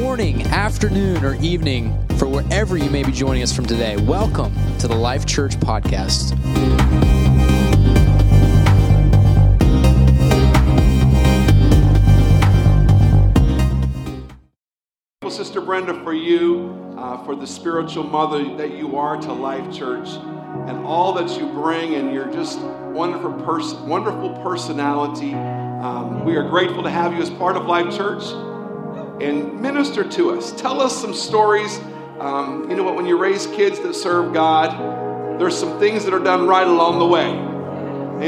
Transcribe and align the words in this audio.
morning, 0.00 0.42
afternoon, 0.46 1.24
or 1.24 1.34
evening 1.42 1.92
for 2.18 2.28
wherever 2.28 2.76
you 2.76 2.88
may 2.88 3.02
be 3.02 3.10
joining 3.10 3.42
us 3.42 3.52
from 3.52 3.66
today. 3.66 3.96
Welcome 3.96 4.54
to 4.78 4.86
the 4.86 4.94
Life 4.94 5.26
Church 5.26 5.56
Podcast. 5.56 6.38
Sister 15.28 15.60
Brenda, 15.60 15.94
for 16.04 16.12
you, 16.12 16.94
uh, 16.96 17.24
for 17.24 17.34
the 17.34 17.46
spiritual 17.46 18.04
mother 18.04 18.56
that 18.56 18.76
you 18.76 18.96
are 18.96 19.16
to 19.16 19.32
Life 19.32 19.72
Church, 19.72 20.08
and 20.66 20.84
all 20.86 21.12
that 21.14 21.28
you 21.38 21.46
bring, 21.48 21.96
and 21.96 22.12
your 22.12 22.32
just 22.32 22.60
wonderful, 22.60 23.32
pers- 23.44 23.74
wonderful 23.74 24.30
personality. 24.44 25.34
Um, 25.34 26.24
we 26.24 26.36
are 26.36 26.48
grateful 26.48 26.84
to 26.84 26.90
have 26.90 27.14
you 27.14 27.20
as 27.20 27.30
part 27.30 27.56
of 27.56 27.66
Life 27.66 27.96
Church 27.96 28.22
and 29.20 29.60
minister 29.60 30.08
to 30.08 30.30
us. 30.30 30.52
Tell 30.52 30.80
us 30.80 30.96
some 30.96 31.14
stories. 31.14 31.78
Um, 32.20 32.68
you 32.70 32.76
know 32.76 32.82
what? 32.82 32.96
When 32.96 33.06
you 33.06 33.18
raise 33.18 33.46
kids 33.46 33.80
that 33.80 33.94
serve 33.94 34.32
God, 34.32 35.40
there's 35.40 35.56
some 35.56 35.78
things 35.78 36.04
that 36.04 36.14
are 36.14 36.22
done 36.22 36.46
right 36.46 36.66
along 36.66 36.98
the 36.98 37.06
way. 37.06 37.28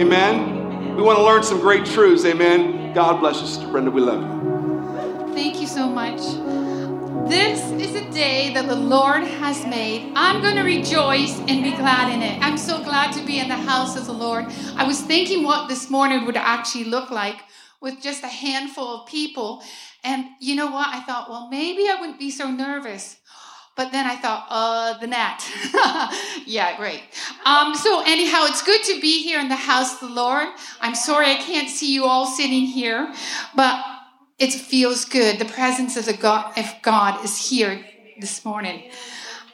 Amen. 0.01 0.95
We 0.97 1.03
want 1.03 1.19
to 1.19 1.25
learn 1.25 1.43
some 1.43 1.61
great 1.61 1.85
truths. 1.85 2.25
Amen. 2.25 2.93
God 2.95 3.21
bless 3.21 3.41
you, 3.41 3.47
Sister 3.47 3.67
Brenda. 3.69 3.91
We 3.91 4.01
love 4.01 4.23
you. 4.23 5.35
Thank 5.35 5.61
you 5.61 5.67
so 5.67 5.89
much. 5.89 6.21
This 7.29 7.61
is 7.81 7.95
a 7.95 8.11
day 8.11 8.53
that 8.55 8.67
the 8.67 8.75
Lord 8.77 9.23
has 9.23 9.65
made. 9.67 10.13
I'm 10.17 10.43
going 10.43 10.57
to 10.57 10.63
rejoice 10.63 11.39
and 11.39 11.63
be 11.63 11.71
glad 11.71 12.13
in 12.13 12.23
it. 12.23 12.43
I'm 12.43 12.59
so 12.59 12.83
glad 12.83 13.13
to 13.13 13.25
be 13.25 13.39
in 13.39 13.49
the 13.49 13.57
house 13.57 13.97
of 13.97 14.07
the 14.07 14.13
Lord. 14.13 14.47
I 14.77 14.85
was 14.85 15.01
thinking 15.01 15.45
what 15.45 15.69
this 15.69 15.91
morning 15.91 16.27
would 16.27 16.37
actually 16.37 16.85
look 16.85 17.11
like 17.11 17.45
with 17.81 18.01
just 18.01 18.23
a 18.23 18.29
handful 18.29 19.01
of 19.01 19.07
people. 19.07 19.63
And 20.05 20.27
you 20.41 20.55
know 20.55 20.71
what? 20.71 20.89
I 20.89 21.01
thought, 21.01 21.31
well, 21.31 21.49
maybe 21.49 21.89
I 21.89 21.97
wouldn't 21.99 22.19
be 22.19 22.31
so 22.31 22.51
nervous. 22.51 23.17
But 23.77 23.93
then 23.93 24.05
I 24.05 24.17
thought, 24.17 24.47
uh, 24.51 24.99
the 24.99 25.07
net. 25.07 25.43
yeah, 26.47 26.77
great. 26.77 27.03
Um, 27.47 27.75
so, 27.75 28.03
anyhow, 28.05 28.45
it's 28.45 28.63
good 28.63 28.83
to 28.85 29.01
be 29.01 29.23
here 29.23 29.41
in 29.41 29.49
the 29.49 29.57
house 29.57 29.95
of 29.95 30.09
the 30.09 30.15
Lord. 30.15 30.49
I'm 30.81 30.95
sorry 30.95 31.31
I 31.31 31.37
can't 31.37 31.71
see 31.71 31.95
you 31.95 32.05
all 32.05 32.27
sitting 32.27 32.67
here, 32.67 33.13
but 33.55 33.83
it 34.39 34.53
feels 34.53 35.05
good. 35.05 35.39
The 35.39 35.45
presence 35.45 35.97
of, 35.97 36.07
the 36.07 36.13
God, 36.13 36.59
of 36.59 36.67
God 36.83 37.25
is 37.25 37.49
here 37.49 37.85
this 38.21 38.45
morning. 38.45 38.91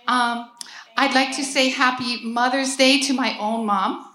Um, 0.08 0.50
I'd 0.96 1.14
like 1.14 1.36
to 1.36 1.44
say 1.44 1.68
happy 1.68 2.24
Mother's 2.24 2.76
Day 2.76 3.00
to 3.02 3.12
my 3.12 3.36
own 3.38 3.66
mom. 3.66 4.08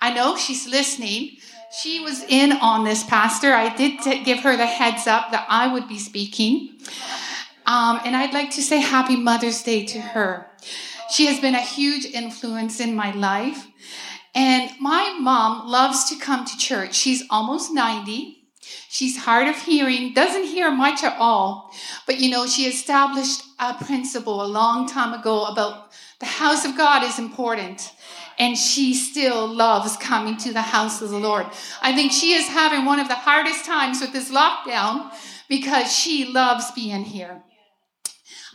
I 0.00 0.12
know 0.14 0.36
she's 0.36 0.66
listening. 0.66 1.36
She 1.72 2.00
was 2.00 2.22
in 2.24 2.52
on 2.52 2.84
this, 2.84 3.02
Pastor. 3.02 3.54
I 3.54 3.74
did 3.74 4.00
t- 4.00 4.22
give 4.24 4.40
her 4.40 4.58
the 4.58 4.66
heads 4.66 5.06
up 5.06 5.30
that 5.30 5.46
I 5.48 5.72
would 5.72 5.88
be 5.88 5.98
speaking. 5.98 6.78
Um, 7.64 7.98
and 8.04 8.14
I'd 8.14 8.34
like 8.34 8.50
to 8.52 8.62
say 8.62 8.78
happy 8.78 9.16
Mother's 9.16 9.62
Day 9.62 9.86
to 9.86 9.98
her. 9.98 10.50
She 11.10 11.26
has 11.26 11.40
been 11.40 11.54
a 11.54 11.62
huge 11.62 12.04
influence 12.04 12.78
in 12.78 12.94
my 12.94 13.12
life. 13.12 13.68
And 14.34 14.70
my 14.80 15.16
mom 15.18 15.66
loves 15.66 16.04
to 16.10 16.16
come 16.16 16.44
to 16.44 16.58
church. 16.58 16.94
She's 16.94 17.24
almost 17.30 17.72
90. 17.72 18.44
She's 18.90 19.24
hard 19.24 19.48
of 19.48 19.56
hearing, 19.56 20.12
doesn't 20.12 20.44
hear 20.44 20.70
much 20.70 21.02
at 21.02 21.16
all. 21.18 21.72
But 22.06 22.20
you 22.20 22.30
know, 22.30 22.46
she 22.46 22.66
established 22.66 23.42
a 23.58 23.82
principle 23.82 24.42
a 24.42 24.46
long 24.46 24.86
time 24.86 25.18
ago 25.18 25.46
about 25.46 25.90
the 26.20 26.26
house 26.26 26.66
of 26.66 26.76
God 26.76 27.02
is 27.02 27.18
important 27.18 27.92
and 28.42 28.58
she 28.58 28.92
still 28.92 29.46
loves 29.46 29.96
coming 29.98 30.36
to 30.36 30.52
the 30.52 30.62
house 30.62 31.00
of 31.00 31.10
the 31.10 31.18
Lord. 31.18 31.46
I 31.80 31.94
think 31.94 32.10
she 32.10 32.32
is 32.32 32.48
having 32.48 32.84
one 32.84 32.98
of 32.98 33.06
the 33.06 33.14
hardest 33.14 33.64
times 33.64 34.00
with 34.00 34.12
this 34.12 34.32
lockdown 34.32 35.12
because 35.48 35.96
she 35.96 36.24
loves 36.24 36.72
being 36.72 37.04
here. 37.04 37.40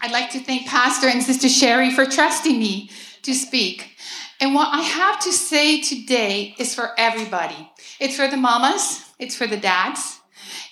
I'd 0.01 0.11
like 0.11 0.29
to 0.31 0.39
thank 0.39 0.67
Pastor 0.67 1.07
and 1.07 1.23
Sister 1.23 1.47
Sherry 1.47 1.89
for 1.91 2.05
trusting 2.05 2.59
me 2.59 2.91
to 3.21 3.33
speak. 3.33 3.95
And 4.41 4.53
what 4.53 4.67
I 4.73 4.81
have 4.81 5.21
to 5.21 5.31
say 5.31 5.79
today 5.79 6.53
is 6.59 6.75
for 6.75 6.89
everybody. 6.97 7.71
It's 8.01 8.17
for 8.17 8.27
the 8.27 8.35
mamas, 8.35 9.05
it's 9.19 9.37
for 9.37 9.47
the 9.47 9.55
dads, 9.55 10.19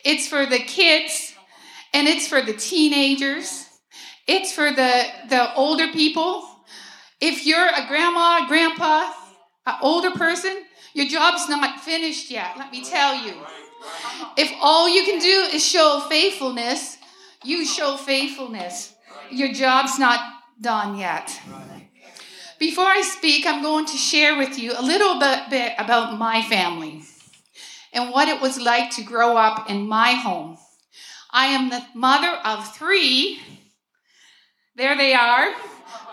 it's 0.03 0.27
for 0.27 0.45
the 0.45 0.59
kids, 0.59 1.33
and 1.93 2.09
it's 2.09 2.27
for 2.27 2.41
the 2.41 2.53
teenagers, 2.53 3.65
it's 4.27 4.51
for 4.51 4.71
the, 4.71 5.05
the 5.29 5.53
older 5.55 5.87
people, 5.93 6.54
if 7.25 7.45
you're 7.45 7.67
a 7.67 7.87
grandma, 7.87 8.45
grandpa, 8.47 9.11
an 9.65 9.75
older 9.81 10.11
person, 10.11 10.63
your 10.93 11.07
job's 11.07 11.49
not 11.49 11.79
finished 11.79 12.29
yet, 12.29 12.55
let 12.57 12.71
me 12.71 12.83
tell 12.83 13.15
you. 13.25 13.33
If 14.37 14.53
all 14.61 14.87
you 14.87 15.03
can 15.03 15.19
do 15.19 15.55
is 15.55 15.65
show 15.65 16.05
faithfulness, 16.07 16.97
you 17.43 17.65
show 17.65 17.97
faithfulness. 17.97 18.93
Your 19.31 19.51
job's 19.51 19.97
not 19.97 20.19
done 20.61 20.97
yet. 20.97 21.39
Before 22.59 22.85
I 22.85 23.01
speak, 23.01 23.45
I'm 23.45 23.61
going 23.61 23.85
to 23.87 23.97
share 23.97 24.37
with 24.37 24.57
you 24.57 24.73
a 24.77 24.81
little 24.81 25.19
bit, 25.19 25.73
about 25.77 26.17
my 26.17 26.41
family 26.43 27.01
and 27.91 28.11
what 28.11 28.27
it 28.27 28.39
was 28.39 28.59
like 28.59 28.91
to 28.91 29.03
grow 29.03 29.35
up 29.35 29.69
in 29.69 29.87
my 29.87 30.11
home. 30.11 30.57
I 31.31 31.47
am 31.47 31.69
the 31.69 31.83
mother 31.93 32.37
of 32.45 32.75
three. 32.75 33.41
There 34.75 34.95
they 34.95 35.13
are. 35.13 35.53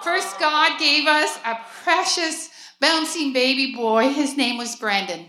First, 0.02 0.38
God 0.40 0.80
gave 0.80 1.06
us 1.06 1.38
a 1.44 1.58
precious 1.84 2.50
bouncing 2.80 3.32
baby 3.32 3.74
boy. 3.74 4.08
His 4.08 4.36
name 4.36 4.58
was 4.58 4.74
Brandon. 4.74 5.26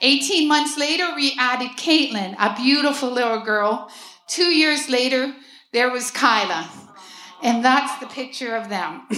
18 0.00 0.46
months 0.46 0.78
later, 0.78 1.12
we 1.16 1.34
added 1.38 1.70
Caitlin, 1.76 2.36
a 2.38 2.54
beautiful 2.54 3.10
little 3.10 3.40
girl. 3.40 3.90
Two 4.28 4.54
years 4.54 4.88
later, 4.88 5.34
there 5.72 5.90
was 5.90 6.10
Kyla. 6.10 6.70
And 7.42 7.64
that's 7.64 7.98
the 7.98 8.06
picture 8.06 8.54
of 8.54 8.68
them. 8.68 9.02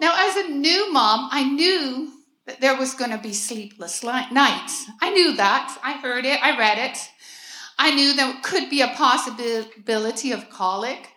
now, 0.00 0.14
as 0.16 0.36
a 0.36 0.48
new 0.48 0.92
mom, 0.92 1.28
I 1.30 1.44
knew 1.44 2.12
that 2.46 2.60
there 2.60 2.76
was 2.76 2.94
going 2.94 3.10
to 3.10 3.18
be 3.18 3.32
sleepless 3.32 4.02
nights. 4.02 4.86
I 5.00 5.10
knew 5.10 5.36
that. 5.36 5.78
I 5.82 5.94
heard 5.94 6.24
it. 6.24 6.42
I 6.42 6.58
read 6.58 6.78
it. 6.78 6.98
I 7.78 7.94
knew 7.94 8.14
there 8.14 8.34
could 8.42 8.70
be 8.70 8.82
a 8.82 8.88
possibility 8.88 10.32
of 10.32 10.50
colic. 10.50 11.10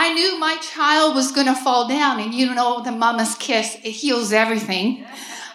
I 0.00 0.14
knew 0.14 0.38
my 0.38 0.56
child 0.58 1.16
was 1.16 1.32
going 1.32 1.48
to 1.48 1.56
fall 1.56 1.88
down, 1.88 2.20
and 2.20 2.32
you 2.32 2.54
know, 2.54 2.84
the 2.84 2.92
mama's 2.92 3.34
kiss, 3.34 3.74
it 3.82 3.90
heals 3.90 4.32
everything. 4.32 5.04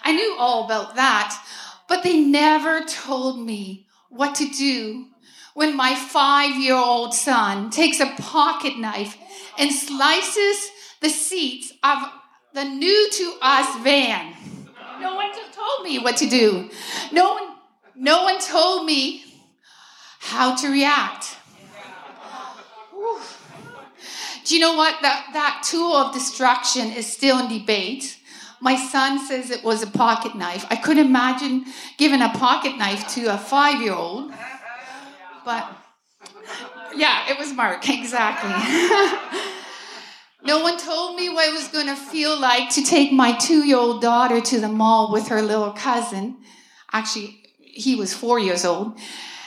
I 0.04 0.12
knew 0.12 0.36
all 0.38 0.66
about 0.66 0.98
that, 0.98 1.42
but 1.88 2.04
they 2.04 2.20
never 2.20 2.82
told 2.82 3.40
me 3.40 3.88
what 4.10 4.36
to 4.36 4.50
do 4.50 5.06
when 5.54 5.78
my 5.78 5.96
five 5.96 6.58
year 6.58 6.76
old 6.76 7.14
son 7.14 7.70
takes 7.70 8.02
a 8.02 8.14
pocket 8.18 8.78
knife 8.78 9.18
and 9.58 9.72
slices 9.72 10.72
the 11.00 11.10
seats 11.10 11.72
of 11.82 12.00
the 12.54 12.66
new 12.66 13.10
to 13.12 13.38
us 13.42 13.82
van. 13.82 14.34
No 15.00 15.16
one 15.16 15.32
told 15.32 15.86
me 15.86 16.00
what 16.00 16.18
to 16.18 16.28
do. 16.28 16.70
No 17.14 17.32
one, 17.32 17.48
no 17.96 18.24
one 18.24 18.42
told 18.42 18.86
me 18.86 19.24
how 20.20 20.54
to 20.58 20.68
react. 20.68 21.38
Whew. 22.92 23.22
Do 24.46 24.56
you 24.56 24.62
know 24.62 24.76
what? 24.76 25.02
That, 25.02 25.30
that 25.34 25.66
tool 25.66 25.94
of 25.94 26.14
destruction 26.14 26.92
is 26.92 27.12
still 27.12 27.40
in 27.40 27.48
debate. 27.48 28.18
My 28.62 28.76
son 28.76 29.20
says 29.26 29.50
it 29.50 29.64
was 29.64 29.84
a 29.84 29.88
pocket 29.88 30.36
knife. 30.36 30.66
I 30.70 30.76
couldn't 30.76 31.06
imagine 31.06 31.66
giving 31.98 32.22
a 32.22 32.30
pocket 32.30 32.78
knife 32.78 33.08
to 33.16 33.34
a 33.34 33.38
five 33.38 33.82
year 33.82 33.94
old. 33.94 34.32
But 35.46 35.68
yeah, 36.96 37.30
it 37.30 37.38
was 37.38 37.54
Mark, 37.54 37.90
exactly. 37.90 38.52
no 40.46 40.62
one 40.62 40.78
told 40.78 41.16
me 41.16 41.30
what 41.30 41.48
it 41.48 41.54
was 41.54 41.68
going 41.70 41.88
to 41.88 41.96
feel 41.96 42.40
like 42.40 42.70
to 42.72 42.84
take 42.84 43.12
my 43.12 43.34
two 43.34 43.66
year 43.66 43.78
old 43.78 44.02
daughter 44.02 44.42
to 44.42 44.60
the 44.60 44.70
mall 44.70 45.12
with 45.12 45.28
her 45.28 45.42
little 45.42 45.72
cousin. 45.72 46.38
Actually, 46.92 47.42
he 47.60 47.96
was 47.96 48.14
four 48.14 48.40
years 48.40 48.64
old 48.66 48.98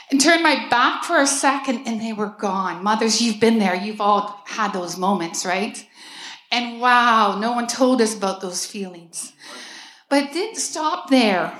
and 0.09 0.21
turned 0.21 0.43
my 0.43 0.67
back 0.69 1.03
for 1.03 1.17
a 1.17 1.27
second 1.27 1.85
and 1.85 1.99
they 2.01 2.13
were 2.13 2.33
gone. 2.39 2.83
Mothers, 2.83 3.21
you've 3.21 3.39
been 3.39 3.59
there. 3.59 3.75
You've 3.75 4.01
all 4.01 4.41
had 4.45 4.71
those 4.71 4.97
moments, 4.97 5.45
right? 5.45 5.85
And 6.51 6.79
wow, 6.79 7.37
no 7.39 7.51
one 7.51 7.67
told 7.67 8.01
us 8.01 8.15
about 8.15 8.41
those 8.41 8.65
feelings. 8.65 9.33
But 10.09 10.23
it 10.23 10.33
didn't 10.33 10.57
stop 10.57 11.09
there. 11.09 11.53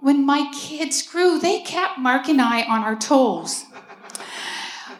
When 0.00 0.26
my 0.26 0.50
kids 0.52 1.02
grew, 1.02 1.38
they 1.38 1.62
kept 1.62 1.98
Mark 1.98 2.28
and 2.28 2.40
I 2.40 2.62
on 2.62 2.82
our 2.82 2.96
toes. 2.96 3.64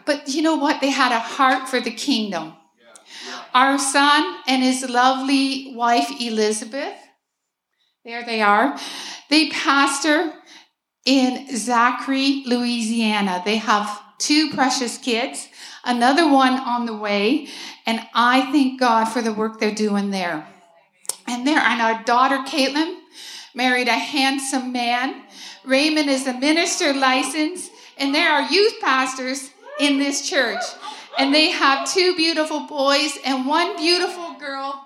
But 0.06 0.28
you 0.28 0.40
know 0.40 0.56
what? 0.56 0.80
They 0.80 0.90
had 0.90 1.12
a 1.12 1.18
heart 1.18 1.68
for 1.68 1.80
the 1.80 1.90
kingdom. 1.90 2.54
Our 3.52 3.78
son 3.78 4.36
and 4.46 4.62
his 4.62 4.88
lovely 4.88 5.74
wife, 5.74 6.10
Elizabeth, 6.20 6.94
there 8.04 8.24
they 8.24 8.40
are. 8.40 8.78
They 9.28 9.50
pastor 9.50 10.32
in 11.08 11.56
Zachary, 11.56 12.42
Louisiana. 12.44 13.40
They 13.42 13.56
have 13.56 14.02
two 14.18 14.50
precious 14.50 14.98
kids, 14.98 15.48
another 15.82 16.30
one 16.30 16.52
on 16.52 16.84
the 16.84 16.94
way, 16.94 17.48
and 17.86 18.00
I 18.12 18.52
thank 18.52 18.78
God 18.78 19.06
for 19.06 19.22
the 19.22 19.32
work 19.32 19.58
they're 19.58 19.74
doing 19.74 20.10
there. 20.10 20.46
And 21.26 21.46
there, 21.46 21.60
and 21.60 21.80
our 21.80 22.04
daughter 22.04 22.44
Caitlin 22.46 22.98
married 23.54 23.88
a 23.88 23.92
handsome 23.92 24.70
man. 24.70 25.22
Raymond 25.64 26.10
is 26.10 26.26
a 26.26 26.34
minister 26.34 26.92
license, 26.92 27.70
and 27.96 28.14
there 28.14 28.30
are 28.30 28.42
youth 28.52 28.74
pastors 28.82 29.50
in 29.80 29.98
this 29.98 30.28
church. 30.28 30.62
And 31.18 31.34
they 31.34 31.50
have 31.50 31.90
two 31.90 32.16
beautiful 32.16 32.66
boys 32.66 33.16
and 33.24 33.46
one 33.46 33.78
beautiful 33.78 34.34
girl 34.34 34.84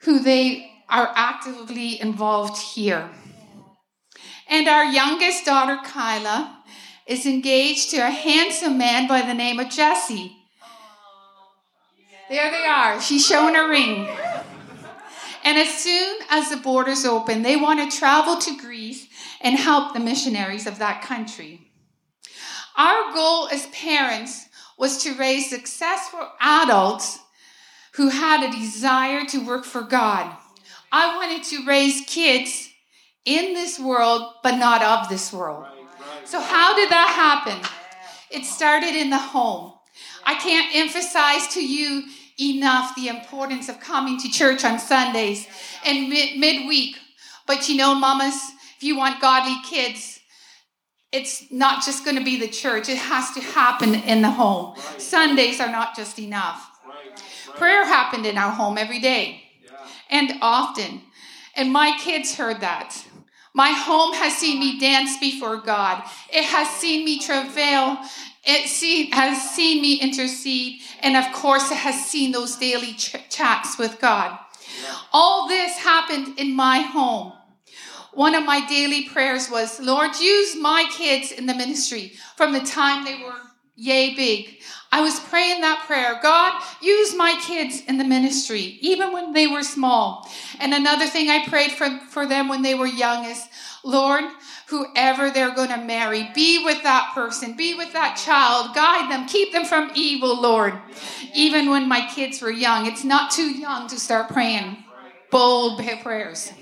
who 0.00 0.18
they 0.18 0.72
are 0.88 1.12
actively 1.14 2.00
involved 2.00 2.56
here. 2.56 3.10
And 4.48 4.68
our 4.68 4.84
youngest 4.84 5.44
daughter, 5.44 5.78
Kyla, 5.84 6.62
is 7.06 7.26
engaged 7.26 7.90
to 7.90 7.98
a 7.98 8.10
handsome 8.10 8.78
man 8.78 9.08
by 9.08 9.22
the 9.22 9.34
name 9.34 9.58
of 9.58 9.70
Jesse. 9.70 10.36
There 12.28 12.50
they 12.50 12.66
are. 12.66 13.00
She's 13.00 13.26
showing 13.26 13.54
her 13.54 13.68
ring. 13.68 14.08
And 15.44 15.58
as 15.58 15.78
soon 15.78 16.18
as 16.28 16.50
the 16.50 16.56
borders 16.56 17.04
open, 17.04 17.42
they 17.42 17.56
want 17.56 17.90
to 17.90 17.96
travel 17.96 18.36
to 18.36 18.58
Greece 18.58 19.06
and 19.40 19.56
help 19.56 19.92
the 19.92 20.00
missionaries 20.00 20.66
of 20.66 20.78
that 20.80 21.02
country. 21.02 21.70
Our 22.76 23.12
goal 23.14 23.48
as 23.48 23.66
parents 23.68 24.48
was 24.76 25.02
to 25.04 25.14
raise 25.14 25.48
successful 25.48 26.28
adults 26.40 27.20
who 27.92 28.08
had 28.08 28.42
a 28.42 28.56
desire 28.56 29.24
to 29.26 29.46
work 29.46 29.64
for 29.64 29.82
God. 29.82 30.36
I 30.90 31.16
wanted 31.16 31.44
to 31.44 31.64
raise 31.64 32.02
kids 32.06 32.68
in 33.26 33.52
this 33.52 33.78
world, 33.78 34.32
but 34.42 34.56
not 34.56 34.82
of 34.82 35.08
this 35.08 35.32
world. 35.32 35.66
So, 36.24 36.40
how 36.40 36.74
did 36.74 36.88
that 36.90 37.08
happen? 37.14 37.60
It 38.30 38.44
started 38.44 38.94
in 38.94 39.10
the 39.10 39.18
home. 39.18 39.74
I 40.24 40.34
can't 40.34 40.74
emphasize 40.74 41.48
to 41.48 41.64
you 41.64 42.04
enough 42.40 42.94
the 42.94 43.08
importance 43.08 43.68
of 43.68 43.80
coming 43.80 44.18
to 44.20 44.28
church 44.28 44.64
on 44.64 44.78
Sundays 44.78 45.46
and 45.84 46.08
mid- 46.08 46.38
midweek. 46.38 46.96
But 47.46 47.68
you 47.68 47.76
know, 47.76 47.94
mamas, 47.94 48.34
if 48.76 48.82
you 48.82 48.96
want 48.96 49.20
godly 49.20 49.56
kids, 49.64 50.20
it's 51.12 51.50
not 51.50 51.84
just 51.84 52.04
going 52.04 52.16
to 52.16 52.24
be 52.24 52.38
the 52.38 52.48
church, 52.48 52.88
it 52.88 52.98
has 52.98 53.32
to 53.32 53.40
happen 53.40 53.94
in 53.94 54.22
the 54.22 54.30
home. 54.30 54.76
Sundays 54.98 55.60
are 55.60 55.70
not 55.70 55.96
just 55.96 56.18
enough. 56.18 56.70
Prayer 57.54 57.86
happened 57.86 58.26
in 58.26 58.36
our 58.36 58.50
home 58.50 58.76
every 58.76 59.00
day 59.00 59.42
and 60.10 60.32
often. 60.42 61.02
And 61.54 61.72
my 61.72 61.96
kids 61.98 62.34
heard 62.34 62.60
that. 62.60 63.05
My 63.56 63.70
home 63.70 64.12
has 64.12 64.36
seen 64.36 64.60
me 64.60 64.78
dance 64.78 65.16
before 65.16 65.56
God. 65.56 66.02
It 66.30 66.44
has 66.44 66.68
seen 66.68 67.06
me 67.06 67.18
travail. 67.18 67.96
It 68.44 68.68
see, 68.68 69.08
has 69.12 69.50
seen 69.50 69.80
me 69.80 69.98
intercede. 69.98 70.82
And 71.00 71.16
of 71.16 71.32
course, 71.32 71.70
it 71.70 71.78
has 71.78 72.04
seen 72.04 72.32
those 72.32 72.56
daily 72.56 72.92
ch- 72.92 73.16
chats 73.30 73.78
with 73.78 73.98
God. 73.98 74.38
All 75.10 75.48
this 75.48 75.78
happened 75.78 76.38
in 76.38 76.54
my 76.54 76.80
home. 76.80 77.32
One 78.12 78.34
of 78.34 78.44
my 78.44 78.66
daily 78.66 79.08
prayers 79.08 79.48
was, 79.50 79.80
Lord, 79.80 80.14
use 80.20 80.54
my 80.54 80.84
kids 80.92 81.32
in 81.32 81.46
the 81.46 81.54
ministry 81.54 82.12
from 82.36 82.52
the 82.52 82.60
time 82.60 83.06
they 83.06 83.22
were 83.24 83.40
yay 83.74 84.14
big. 84.14 84.60
I 84.96 85.02
was 85.02 85.20
praying 85.20 85.60
that 85.60 85.84
prayer 85.86 86.18
God, 86.22 86.58
use 86.80 87.14
my 87.14 87.38
kids 87.46 87.82
in 87.86 87.98
the 87.98 88.04
ministry, 88.04 88.78
even 88.80 89.12
when 89.12 89.34
they 89.34 89.46
were 89.46 89.62
small. 89.62 90.26
And 90.58 90.72
another 90.72 91.06
thing 91.06 91.28
I 91.28 91.46
prayed 91.46 91.72
for, 91.72 92.00
for 92.08 92.24
them 92.24 92.48
when 92.48 92.62
they 92.62 92.74
were 92.74 92.86
young 92.86 93.26
is, 93.26 93.46
Lord, 93.84 94.24
whoever 94.68 95.30
they're 95.30 95.54
going 95.54 95.68
to 95.68 95.76
marry, 95.76 96.30
be 96.34 96.64
with 96.64 96.82
that 96.84 97.12
person, 97.14 97.58
be 97.58 97.74
with 97.74 97.92
that 97.92 98.16
child, 98.16 98.74
guide 98.74 99.12
them, 99.12 99.28
keep 99.28 99.52
them 99.52 99.66
from 99.66 99.90
evil, 99.94 100.40
Lord. 100.40 100.72
Even 101.34 101.68
when 101.68 101.86
my 101.86 102.08
kids 102.14 102.40
were 102.40 102.50
young, 102.50 102.86
it's 102.86 103.04
not 103.04 103.30
too 103.30 103.50
young 103.50 103.88
to 103.88 104.00
start 104.00 104.30
praying 104.30 104.82
bold 105.30 105.78
prayers. 106.02 106.54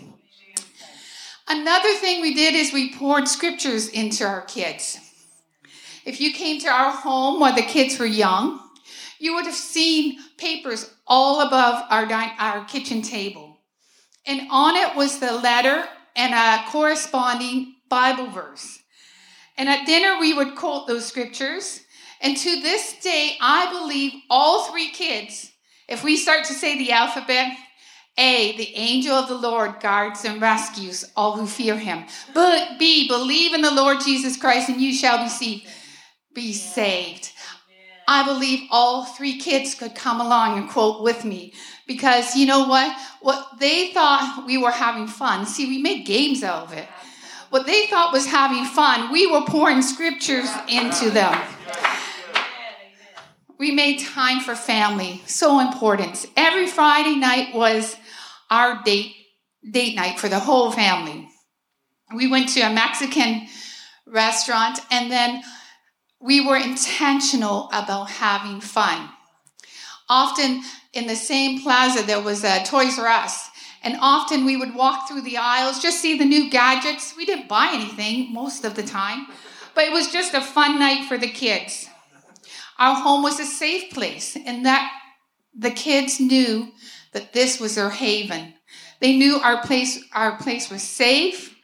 Another 1.47 1.95
thing 1.95 2.21
we 2.21 2.35
did 2.35 2.57
is 2.57 2.73
we 2.73 2.93
poured 2.97 3.29
scriptures 3.29 3.87
into 3.87 4.25
our 4.25 4.43
kids. 4.43 5.04
If 6.05 6.21
you 6.21 6.33
came 6.33 6.61
to 6.61 6.69
our 6.69 6.93
home 6.93 7.41
while 7.41 7.55
the 7.55 7.63
kids 7.63 7.99
were 7.99 8.07
young, 8.07 8.61
you 9.19 9.35
would 9.35 9.47
have 9.47 9.55
seen 9.55 10.19
papers 10.37 10.91
all 11.07 11.41
above 11.41 11.85
our, 11.91 12.07
our 12.39 12.65
kitchen 12.67 13.01
table. 13.01 13.59
And 14.27 14.43
on 14.51 14.77
it 14.77 14.97
was 14.97 15.19
the 15.19 15.33
letter 15.33 15.85
and 16.15 16.35
a 16.35 16.71
corresponding 16.71 17.77
Bible 17.89 18.27
verse. 18.27 18.81
And 19.57 19.69
at 19.69 19.87
dinner, 19.87 20.19
we 20.19 20.35
would 20.35 20.57
quote 20.57 20.87
those 20.87 21.07
scriptures. 21.07 21.81
And 22.21 22.37
to 22.37 22.61
this 22.61 22.99
day, 23.01 23.37
I 23.41 23.71
believe 23.71 24.13
all 24.29 24.65
three 24.65 24.91
kids, 24.91 25.53
if 25.89 26.03
we 26.03 26.17
start 26.17 26.45
to 26.47 26.53
say 26.53 26.77
the 26.77 26.93
alphabet, 26.93 27.57
A, 28.19 28.57
the 28.57 28.75
angel 28.75 29.15
of 29.15 29.29
the 29.29 29.35
Lord 29.37 29.81
guards 29.81 30.25
and 30.25 30.41
rescues 30.41 31.05
all 31.17 31.37
who 31.37 31.47
fear 31.47 31.77
him. 31.77 32.05
But 32.33 32.79
B, 32.79 33.09
believe 33.09 33.55
in 33.55 33.63
the 33.63 33.75
Lord 33.75 34.01
Jesus 34.01 34.37
Christ 34.37 34.69
and 34.69 34.81
you 34.81 34.93
shall 34.93 35.23
be 35.23 35.29
saved 35.29 35.67
be 36.35 36.53
saved. 36.53 37.31
I 38.07 38.25
believe 38.25 38.69
all 38.71 39.05
three 39.05 39.39
kids 39.39 39.75
could 39.75 39.95
come 39.95 40.21
along 40.21 40.59
and 40.59 40.69
quote 40.69 41.03
with 41.03 41.25
me 41.25 41.55
because 41.87 42.37
you 42.37 42.47
know 42.47 42.69
what? 42.69 42.95
What 43.21 43.59
they 43.59 43.93
thought 43.93 44.45
we 44.47 44.59
were 44.59 44.71
having 44.71 45.07
fun. 45.07 45.47
See, 45.47 45.67
we 45.67 45.79
made 45.79 46.05
games 46.05 46.43
out 46.43 46.65
of 46.65 46.73
it. 46.73 46.87
What 47.51 47.67
they 47.67 47.87
thought 47.87 48.13
was 48.13 48.27
having 48.27 48.65
fun, 48.65 49.13
we 49.13 49.31
were 49.31 49.43
pouring 49.43 49.81
scriptures 49.81 50.51
into 50.69 51.11
them. 51.11 51.41
We 53.59 53.71
made 53.71 54.01
time 54.01 54.41
for 54.41 54.57
family, 54.57 55.23
so 55.27 55.61
important. 55.61 56.27
Every 56.37 56.67
Friday 56.67 57.15
night 57.15 57.55
was 57.55 57.97
our 58.51 58.83
date 58.83 59.15
date 59.71 59.95
night 59.95 60.19
for 60.19 60.29
the 60.29 60.41
whole 60.41 60.71
family. 60.71 61.29
We 62.15 62.29
went 62.29 62.51
to 62.51 62.61
a 62.61 62.73
Mexican 62.73 63.47
restaurant 64.07 64.81
and 64.91 65.11
then 65.11 65.43
we 66.25 66.41
were 66.41 66.57
intentional 66.57 67.69
about 67.71 68.09
having 68.09 68.59
fun. 68.59 69.11
Often 70.09 70.63
in 70.95 71.07
the 71.07 71.17
same 71.17 71.61
plaza, 71.61 72.03
there 72.03 72.21
was 72.21 72.43
a 72.45 72.65
Toys 72.65 72.99
R 72.99 73.07
Us, 73.07 73.51
and 73.83 73.99
often 74.01 74.47
we 74.47 74.57
would 74.57 74.75
walk 74.75 75.07
through 75.07 75.21
the 75.21 75.37
aisles, 75.37 75.83
just 75.83 76.01
see 76.01 76.17
the 76.17 76.25
new 76.25 76.49
gadgets. 76.49 77.15
We 77.15 77.27
didn't 77.27 77.49
buy 77.49 77.73
anything 77.75 78.33
most 78.33 78.65
of 78.65 78.75
the 78.75 78.83
time, 78.83 79.27
but 79.75 79.85
it 79.85 79.93
was 79.93 80.11
just 80.11 80.33
a 80.33 80.41
fun 80.41 80.79
night 80.79 81.07
for 81.07 81.19
the 81.19 81.29
kids. 81.29 81.91
Our 82.79 82.95
home 82.95 83.23
was 83.23 83.39
a 83.39 83.45
safe 83.45 83.93
place, 83.93 84.35
and 84.35 84.65
that 84.65 84.91
the 85.55 85.71
kids 85.71 86.21
knew 86.21 86.73
that 87.13 87.35
this 87.35 87.61
was 87.61 87.75
their 87.75 87.91
haven. 87.91 88.55
They 89.01 89.15
knew 89.15 89.37
our 89.37 89.61
place, 89.61 90.03
our 90.15 90.39
place 90.39 90.71
was 90.71 90.83
safe. 90.83 91.55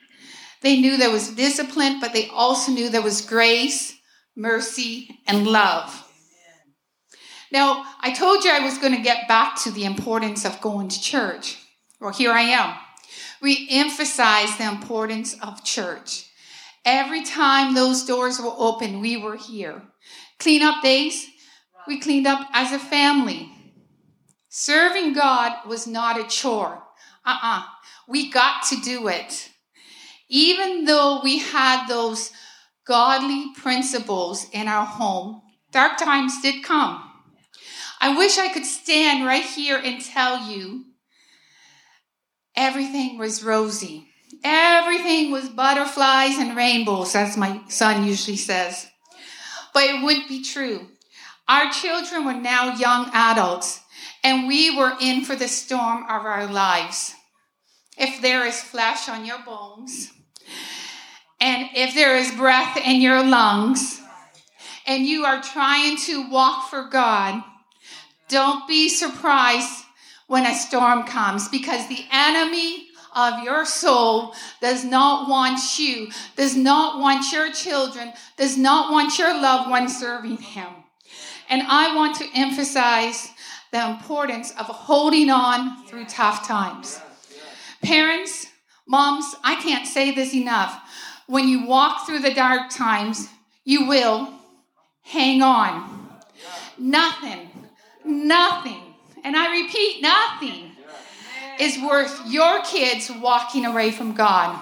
They 0.60 0.78
knew 0.78 0.98
there 0.98 1.10
was 1.10 1.30
discipline, 1.30 1.98
but 1.98 2.12
they 2.12 2.28
also 2.28 2.72
knew 2.72 2.90
there 2.90 3.00
was 3.00 3.22
grace 3.22 3.96
mercy, 4.40 5.20
and 5.26 5.46
love. 5.46 6.06
Now, 7.52 7.84
I 8.00 8.12
told 8.12 8.44
you 8.44 8.50
I 8.50 8.60
was 8.60 8.78
going 8.78 8.94
to 8.94 9.02
get 9.02 9.28
back 9.28 9.60
to 9.62 9.70
the 9.70 9.84
importance 9.84 10.44
of 10.44 10.60
going 10.60 10.88
to 10.88 11.00
church. 11.00 11.58
Well, 12.00 12.12
here 12.12 12.32
I 12.32 12.42
am. 12.42 12.74
We 13.42 13.68
emphasize 13.70 14.56
the 14.56 14.68
importance 14.68 15.36
of 15.42 15.64
church. 15.64 16.26
Every 16.84 17.22
time 17.22 17.74
those 17.74 18.04
doors 18.04 18.40
were 18.40 18.54
open, 18.56 19.00
we 19.00 19.16
were 19.16 19.36
here. 19.36 19.82
Cleanup 20.38 20.82
days, 20.82 21.26
we 21.86 22.00
cleaned 22.00 22.26
up 22.26 22.48
as 22.52 22.72
a 22.72 22.78
family. 22.78 23.52
Serving 24.48 25.12
God 25.12 25.66
was 25.66 25.86
not 25.86 26.18
a 26.18 26.26
chore. 26.26 26.82
Uh 27.26 27.30
uh-uh. 27.30 27.58
uh 27.58 27.64
We 28.08 28.30
got 28.30 28.62
to 28.68 28.80
do 28.80 29.08
it. 29.08 29.50
Even 30.28 30.84
though 30.84 31.20
we 31.22 31.38
had 31.38 31.86
those 31.86 32.30
godly 32.90 33.52
principles 33.54 34.48
in 34.52 34.66
our 34.66 34.84
home, 34.84 35.40
dark 35.70 35.96
times 35.96 36.42
did 36.42 36.64
come. 36.64 37.00
I 38.00 38.18
wish 38.18 38.36
I 38.36 38.52
could 38.52 38.66
stand 38.66 39.24
right 39.24 39.44
here 39.44 39.80
and 39.82 40.04
tell 40.04 40.50
you 40.50 40.86
everything 42.56 43.16
was 43.16 43.44
rosy. 43.44 44.08
Everything 44.42 45.30
was 45.30 45.48
butterflies 45.48 46.36
and 46.36 46.56
rainbows, 46.56 47.14
as 47.14 47.36
my 47.36 47.60
son 47.68 48.04
usually 48.04 48.36
says. 48.36 48.88
But 49.72 49.84
it 49.84 50.02
wouldn't 50.02 50.28
be 50.28 50.42
true. 50.42 50.88
Our 51.46 51.70
children 51.70 52.24
were 52.24 52.34
now 52.34 52.74
young 52.74 53.08
adults, 53.12 53.80
and 54.24 54.48
we 54.48 54.76
were 54.76 54.94
in 55.00 55.24
for 55.24 55.36
the 55.36 55.46
storm 55.46 56.02
of 56.08 56.26
our 56.26 56.48
lives. 56.48 57.14
If 57.96 58.20
there 58.20 58.44
is 58.46 58.60
flesh 58.60 59.08
on 59.08 59.24
your 59.24 59.38
bones, 59.46 60.10
and 61.40 61.70
if 61.74 61.94
there 61.94 62.16
is 62.16 62.30
breath 62.32 62.76
in 62.76 63.00
your 63.00 63.24
lungs 63.24 64.00
and 64.86 65.06
you 65.06 65.24
are 65.24 65.42
trying 65.42 65.96
to 65.96 66.28
walk 66.30 66.68
for 66.68 66.88
God, 66.88 67.42
don't 68.28 68.68
be 68.68 68.88
surprised 68.88 69.84
when 70.26 70.46
a 70.46 70.54
storm 70.54 71.04
comes 71.04 71.48
because 71.48 71.88
the 71.88 72.04
enemy 72.12 72.88
of 73.16 73.42
your 73.42 73.64
soul 73.64 74.34
does 74.60 74.84
not 74.84 75.28
want 75.28 75.78
you, 75.78 76.08
does 76.36 76.56
not 76.56 77.00
want 77.00 77.32
your 77.32 77.50
children, 77.50 78.12
does 78.36 78.56
not 78.56 78.92
want 78.92 79.18
your 79.18 79.32
loved 79.40 79.68
ones 79.70 79.98
serving 79.98 80.36
him. 80.36 80.68
And 81.48 81.62
I 81.66 81.96
want 81.96 82.16
to 82.16 82.28
emphasize 82.34 83.30
the 83.72 83.90
importance 83.90 84.52
of 84.52 84.66
holding 84.66 85.30
on 85.30 85.84
through 85.86 86.04
tough 86.04 86.46
times. 86.46 87.00
Parents, 87.82 88.46
moms, 88.86 89.34
I 89.42 89.56
can't 89.56 89.86
say 89.86 90.12
this 90.12 90.34
enough 90.34 90.80
when 91.30 91.48
you 91.48 91.64
walk 91.64 92.06
through 92.06 92.18
the 92.18 92.34
dark 92.34 92.70
times, 92.70 93.28
you 93.64 93.86
will 93.86 94.34
hang 95.02 95.42
on. 95.42 96.10
Nothing, 96.76 97.48
nothing, 98.04 98.82
and 99.22 99.36
I 99.36 99.62
repeat, 99.62 100.02
nothing 100.02 100.72
is 101.60 101.78
worth 101.80 102.20
your 102.26 102.62
kids 102.62 103.12
walking 103.22 103.64
away 103.64 103.92
from 103.92 104.12
God. 104.12 104.60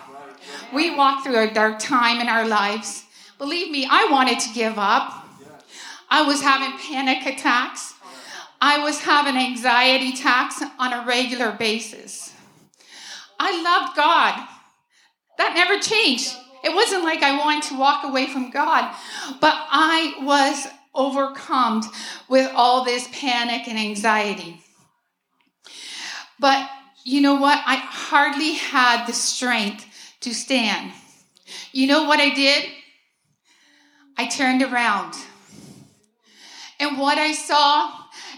We 0.75 0.95
walk 0.95 1.25
through 1.25 1.39
a 1.39 1.51
dark 1.51 1.79
time 1.79 2.21
in 2.21 2.29
our 2.29 2.47
lives. 2.47 3.05
Believe 3.39 3.71
me, 3.71 3.87
I 3.91 4.09
wanted 4.11 4.39
to 4.41 4.53
give 4.53 4.79
up. 4.79 5.27
I 6.11 6.23
was 6.23 6.43
having 6.43 6.79
panic 6.79 7.25
attacks. 7.25 7.95
I 8.61 8.83
was 8.85 9.01
having 9.01 9.37
anxiety 9.37 10.11
attacks 10.11 10.63
on 10.79 10.93
a 10.93 11.07
regular 11.07 11.53
basis. 11.53 12.35
I 13.39 13.63
loved 13.63 13.97
God. 13.97 14.47
That 15.39 15.55
never 15.55 15.81
changed. 15.81 16.37
It 16.63 16.75
wasn't 16.75 17.05
like 17.05 17.23
I 17.23 17.39
wanted 17.39 17.69
to 17.69 17.79
walk 17.79 18.05
away 18.05 18.27
from 18.27 18.51
God, 18.51 18.95
but 19.41 19.55
I 19.55 20.15
was 20.23 20.67
overcome 20.95 21.83
with 22.29 22.51
all 22.55 22.85
this 22.85 23.09
panic 23.13 23.69
and 23.69 23.79
anxiety. 23.79 24.61
But 26.41 26.69
you 27.05 27.21
know 27.21 27.37
what? 27.37 27.63
I 27.65 27.77
hardly 27.77 28.53
had 28.55 29.07
the 29.07 29.13
strength 29.13 29.87
to 30.21 30.35
stand. 30.35 30.93
You 31.73 31.87
know 31.87 32.05
what 32.05 32.21
I 32.21 32.35
did? 32.35 32.65
I 34.17 34.27
turned 34.27 34.63
around. 34.63 35.15
And 36.81 36.99
what 36.99 37.19
I 37.19 37.33
saw, 37.33 37.93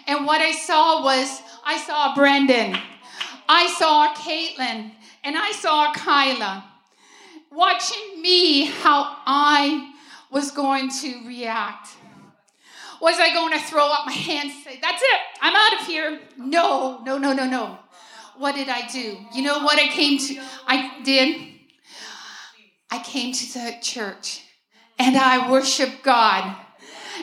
and 0.07 0.27
what 0.27 0.41
I 0.41 0.53
saw 0.53 1.03
was 1.03 1.41
I 1.65 1.79
saw 1.79 2.15
Brendan, 2.15 2.77
I 3.49 3.67
saw 3.79 4.15
Caitlin, 4.15 4.93
and 5.25 5.37
I 5.37 5.53
saw 5.53 5.93
Kyla 5.93 6.70
watching 7.51 8.23
me 8.23 8.67
how 8.67 9.17
I 9.27 9.93
was 10.31 10.51
going 10.51 10.91
to 11.03 11.27
react. 11.27 11.89
Was 13.01 13.17
I 13.19 13.33
going 13.33 13.59
to 13.59 13.65
throw 13.65 13.91
up 13.91 14.07
my 14.07 14.13
hands 14.13 14.53
and 14.55 14.65
say, 14.65 14.79
That's 14.81 15.03
it, 15.03 15.21
I'm 15.41 15.55
out 15.55 15.81
of 15.81 15.87
here? 15.87 16.21
No, 16.37 17.01
no, 17.05 17.19
no, 17.19 17.33
no, 17.33 17.47
no. 17.47 17.79
What 18.37 18.55
did 18.55 18.69
I 18.69 18.87
do? 18.89 19.19
You 19.35 19.43
know 19.43 19.63
what 19.65 19.79
I 19.79 19.89
came 19.89 20.19
to? 20.19 20.41
I 20.67 21.03
did. 21.03 21.49
I 22.91 23.03
came 23.03 23.33
to 23.33 23.53
the 23.53 23.75
church 23.83 24.43
and 24.99 25.17
I 25.17 25.51
worshiped 25.51 26.03
God 26.03 26.57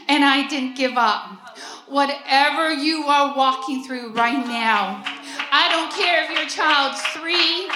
and 0.08 0.24
I 0.24 0.48
didn't 0.48 0.76
give 0.76 0.98
up. 0.98 1.58
Whatever 1.88 2.74
you 2.74 3.04
are 3.04 3.36
walking 3.36 3.84
through 3.84 4.14
right 4.14 4.46
now, 4.46 5.04
I 5.52 5.70
don't 5.72 5.92
care 5.92 6.24
if 6.24 6.38
your 6.38 6.48
child's 6.48 7.02
three, 7.08 7.70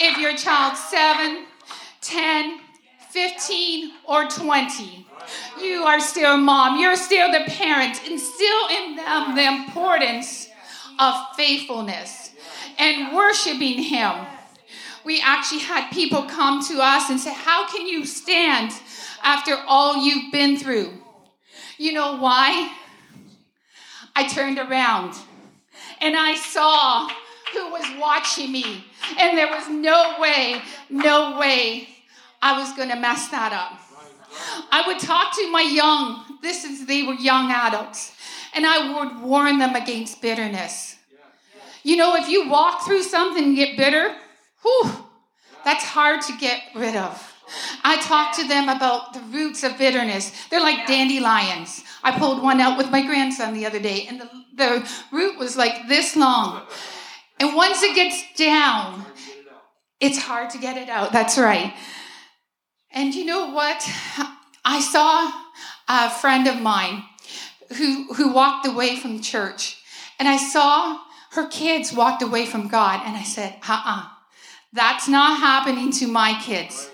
if 0.00 0.18
your 0.18 0.36
child's 0.36 0.80
seven, 0.80 1.46
10, 2.10 2.58
15, 3.10 3.92
or 4.08 4.26
20. 4.26 5.06
You 5.62 5.82
are 5.84 6.00
still 6.00 6.36
mom. 6.36 6.80
You're 6.80 6.96
still 6.96 7.30
the 7.30 7.44
parent. 7.46 8.04
Instill 8.08 8.68
in 8.68 8.96
them 8.96 9.36
the 9.36 9.46
importance 9.46 10.48
of 10.98 11.14
faithfulness 11.36 12.32
and 12.78 13.14
worshiping 13.14 13.82
Him. 13.82 14.12
We 15.04 15.20
actually 15.22 15.60
had 15.60 15.90
people 15.90 16.22
come 16.24 16.64
to 16.66 16.80
us 16.80 17.10
and 17.10 17.20
say, 17.20 17.32
How 17.32 17.68
can 17.68 17.86
you 17.86 18.04
stand 18.04 18.72
after 19.22 19.56
all 19.68 20.04
you've 20.04 20.32
been 20.32 20.56
through? 20.56 20.92
You 21.78 21.92
know 21.92 22.16
why? 22.16 22.72
I 24.16 24.26
turned 24.26 24.58
around 24.58 25.14
and 26.00 26.16
I 26.16 26.34
saw 26.34 27.08
who 27.52 27.70
was 27.70 27.84
watching 27.98 28.52
me, 28.52 28.84
and 29.18 29.36
there 29.36 29.48
was 29.48 29.68
no 29.68 30.16
way, 30.20 30.62
no 30.88 31.38
way 31.38 31.88
I 32.42 32.58
was 32.58 32.72
going 32.74 32.88
to 32.88 32.96
mess 32.96 33.28
that 33.28 33.52
up. 33.52 33.78
I 34.70 34.86
would 34.86 34.98
talk 34.98 35.34
to 35.36 35.50
my 35.50 35.62
young, 35.62 36.38
this 36.42 36.64
is, 36.64 36.86
they 36.86 37.02
were 37.02 37.14
young 37.14 37.50
adults, 37.50 38.12
and 38.54 38.64
I 38.66 38.92
would 38.92 39.22
warn 39.22 39.58
them 39.58 39.74
against 39.74 40.22
bitterness. 40.22 40.96
You 41.82 41.96
know, 41.96 42.16
if 42.16 42.28
you 42.28 42.48
walk 42.48 42.84
through 42.86 43.02
something 43.02 43.42
and 43.42 43.56
get 43.56 43.76
bitter, 43.76 44.14
whew, 44.62 44.90
that's 45.64 45.84
hard 45.84 46.22
to 46.22 46.36
get 46.38 46.62
rid 46.74 46.96
of. 46.96 47.26
I 47.82 48.00
talked 48.00 48.38
to 48.38 48.46
them 48.46 48.68
about 48.68 49.12
the 49.12 49.20
roots 49.20 49.64
of 49.64 49.76
bitterness. 49.76 50.32
They're 50.50 50.60
like 50.60 50.86
dandelions. 50.86 51.82
I 52.02 52.16
pulled 52.16 52.42
one 52.42 52.60
out 52.60 52.78
with 52.78 52.90
my 52.90 53.04
grandson 53.04 53.54
the 53.54 53.66
other 53.66 53.80
day, 53.80 54.06
and 54.08 54.20
the, 54.20 54.30
the 54.54 54.90
root 55.10 55.38
was 55.38 55.56
like 55.56 55.88
this 55.88 56.16
long. 56.16 56.62
And 57.40 57.56
once 57.56 57.82
it 57.82 57.94
gets 57.94 58.22
down, 58.36 59.04
it's 59.98 60.18
hard 60.18 60.50
to 60.50 60.58
get 60.58 60.76
it 60.76 60.88
out. 60.88 61.12
That's 61.12 61.38
right. 61.38 61.74
And 62.92 63.14
you 63.14 63.24
know 63.24 63.50
what? 63.50 63.88
I 64.64 64.80
saw 64.80 65.30
a 65.88 66.10
friend 66.10 66.46
of 66.46 66.60
mine 66.60 67.04
who, 67.76 68.12
who 68.14 68.32
walked 68.32 68.66
away 68.66 68.96
from 68.96 69.20
church, 69.20 69.82
and 70.18 70.28
I 70.28 70.36
saw 70.36 70.98
her 71.32 71.46
kids 71.48 71.92
walked 71.92 72.22
away 72.22 72.46
from 72.46 72.68
God, 72.68 73.02
and 73.06 73.16
I 73.16 73.22
said, 73.22 73.56
uh 73.68 73.72
uh-uh, 73.72 74.00
uh, 74.00 74.06
that's 74.72 75.08
not 75.08 75.38
happening 75.40 75.92
to 75.92 76.06
my 76.06 76.40
kids. 76.42 76.90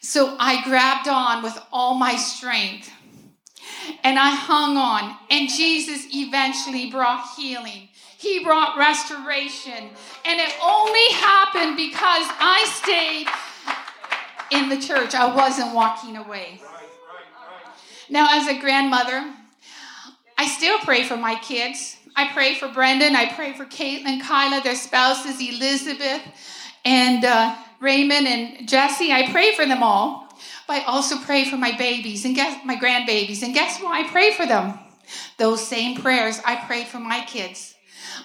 So 0.00 0.36
I 0.38 0.64
grabbed 0.64 1.08
on 1.08 1.42
with 1.42 1.58
all 1.70 1.94
my 1.94 2.16
strength 2.16 2.90
and 4.04 4.18
I 4.18 4.30
hung 4.30 4.76
on, 4.76 5.16
and 5.30 5.48
Jesus 5.48 6.06
eventually 6.14 6.90
brought 6.90 7.26
healing. 7.36 7.88
He 8.18 8.42
brought 8.42 8.76
restoration, 8.76 9.90
and 10.24 10.40
it 10.40 10.52
only 10.62 11.08
happened 11.12 11.76
because 11.76 12.26
I 12.40 12.66
stayed 12.68 13.28
in 14.50 14.68
the 14.68 14.78
church. 14.78 15.14
I 15.14 15.34
wasn't 15.34 15.74
walking 15.74 16.16
away. 16.16 16.60
Now, 18.08 18.28
as 18.30 18.48
a 18.48 18.58
grandmother, 18.58 19.34
I 20.36 20.46
still 20.46 20.78
pray 20.78 21.04
for 21.04 21.16
my 21.16 21.34
kids. 21.36 21.96
I 22.16 22.32
pray 22.32 22.54
for 22.54 22.68
Brendan. 22.68 23.14
I 23.14 23.32
pray 23.32 23.52
for 23.52 23.64
Caitlin, 23.64 24.22
Kyla, 24.22 24.62
their 24.62 24.74
spouses, 24.74 25.40
Elizabeth, 25.40 26.22
and 26.84 27.24
uh, 27.24 27.54
Raymond 27.80 28.26
and 28.26 28.68
Jesse. 28.68 29.12
I 29.12 29.30
pray 29.30 29.54
for 29.54 29.66
them 29.66 29.82
all. 29.82 30.28
But 30.66 30.82
I 30.82 30.84
also 30.84 31.18
pray 31.18 31.44
for 31.46 31.56
my 31.56 31.76
babies 31.76 32.24
and 32.24 32.34
guess 32.34 32.60
my 32.64 32.76
grandbabies. 32.76 33.42
And 33.42 33.54
guess 33.54 33.80
what? 33.80 33.92
I 33.92 34.08
pray 34.08 34.32
for 34.32 34.46
them. 34.46 34.78
Those 35.38 35.66
same 35.66 36.00
prayers 36.00 36.40
I 36.44 36.56
prayed 36.66 36.86
for 36.86 36.98
my 36.98 37.24
kids. 37.26 37.74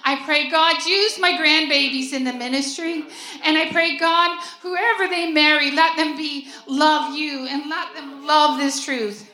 I 0.04 0.22
pray, 0.24 0.50
God, 0.50 0.84
use 0.84 1.18
my 1.18 1.32
grandbabies 1.32 2.12
in 2.12 2.24
the 2.24 2.32
ministry. 2.32 3.04
And 3.42 3.56
I 3.56 3.70
pray, 3.72 3.96
God, 3.96 4.38
whoever 4.60 5.08
they 5.08 5.32
marry, 5.32 5.70
let 5.70 5.96
them 5.96 6.16
be 6.16 6.48
love 6.66 7.14
you 7.14 7.46
and 7.46 7.70
let 7.70 7.94
them 7.94 8.26
love 8.26 8.58
this 8.58 8.84
truth. 8.84 9.30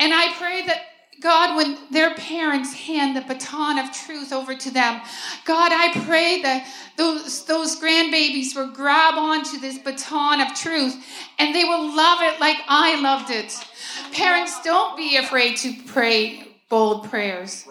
And 0.00 0.14
I 0.14 0.32
pray 0.34 0.64
that 0.66 0.82
God, 1.20 1.56
when 1.56 1.76
their 1.90 2.14
parents 2.14 2.72
hand 2.72 3.16
the 3.16 3.20
baton 3.22 3.78
of 3.78 3.92
truth 3.92 4.32
over 4.32 4.54
to 4.54 4.70
them, 4.70 5.00
God, 5.44 5.72
I 5.72 5.92
pray 6.06 6.40
that 6.42 6.66
those, 6.96 7.44
those 7.44 7.78
grandbabies 7.78 8.54
will 8.54 8.70
grab 8.70 9.14
onto 9.14 9.58
this 9.58 9.78
baton 9.78 10.40
of 10.40 10.54
truth 10.54 10.96
and 11.38 11.54
they 11.54 11.64
will 11.64 11.94
love 11.94 12.20
it 12.22 12.40
like 12.40 12.58
I 12.68 13.00
loved 13.00 13.30
it. 13.30 13.52
Parents, 14.12 14.62
don't 14.62 14.96
be 14.96 15.16
afraid 15.16 15.56
to 15.58 15.74
pray 15.86 16.48
bold 16.68 17.10
prayers. 17.10 17.67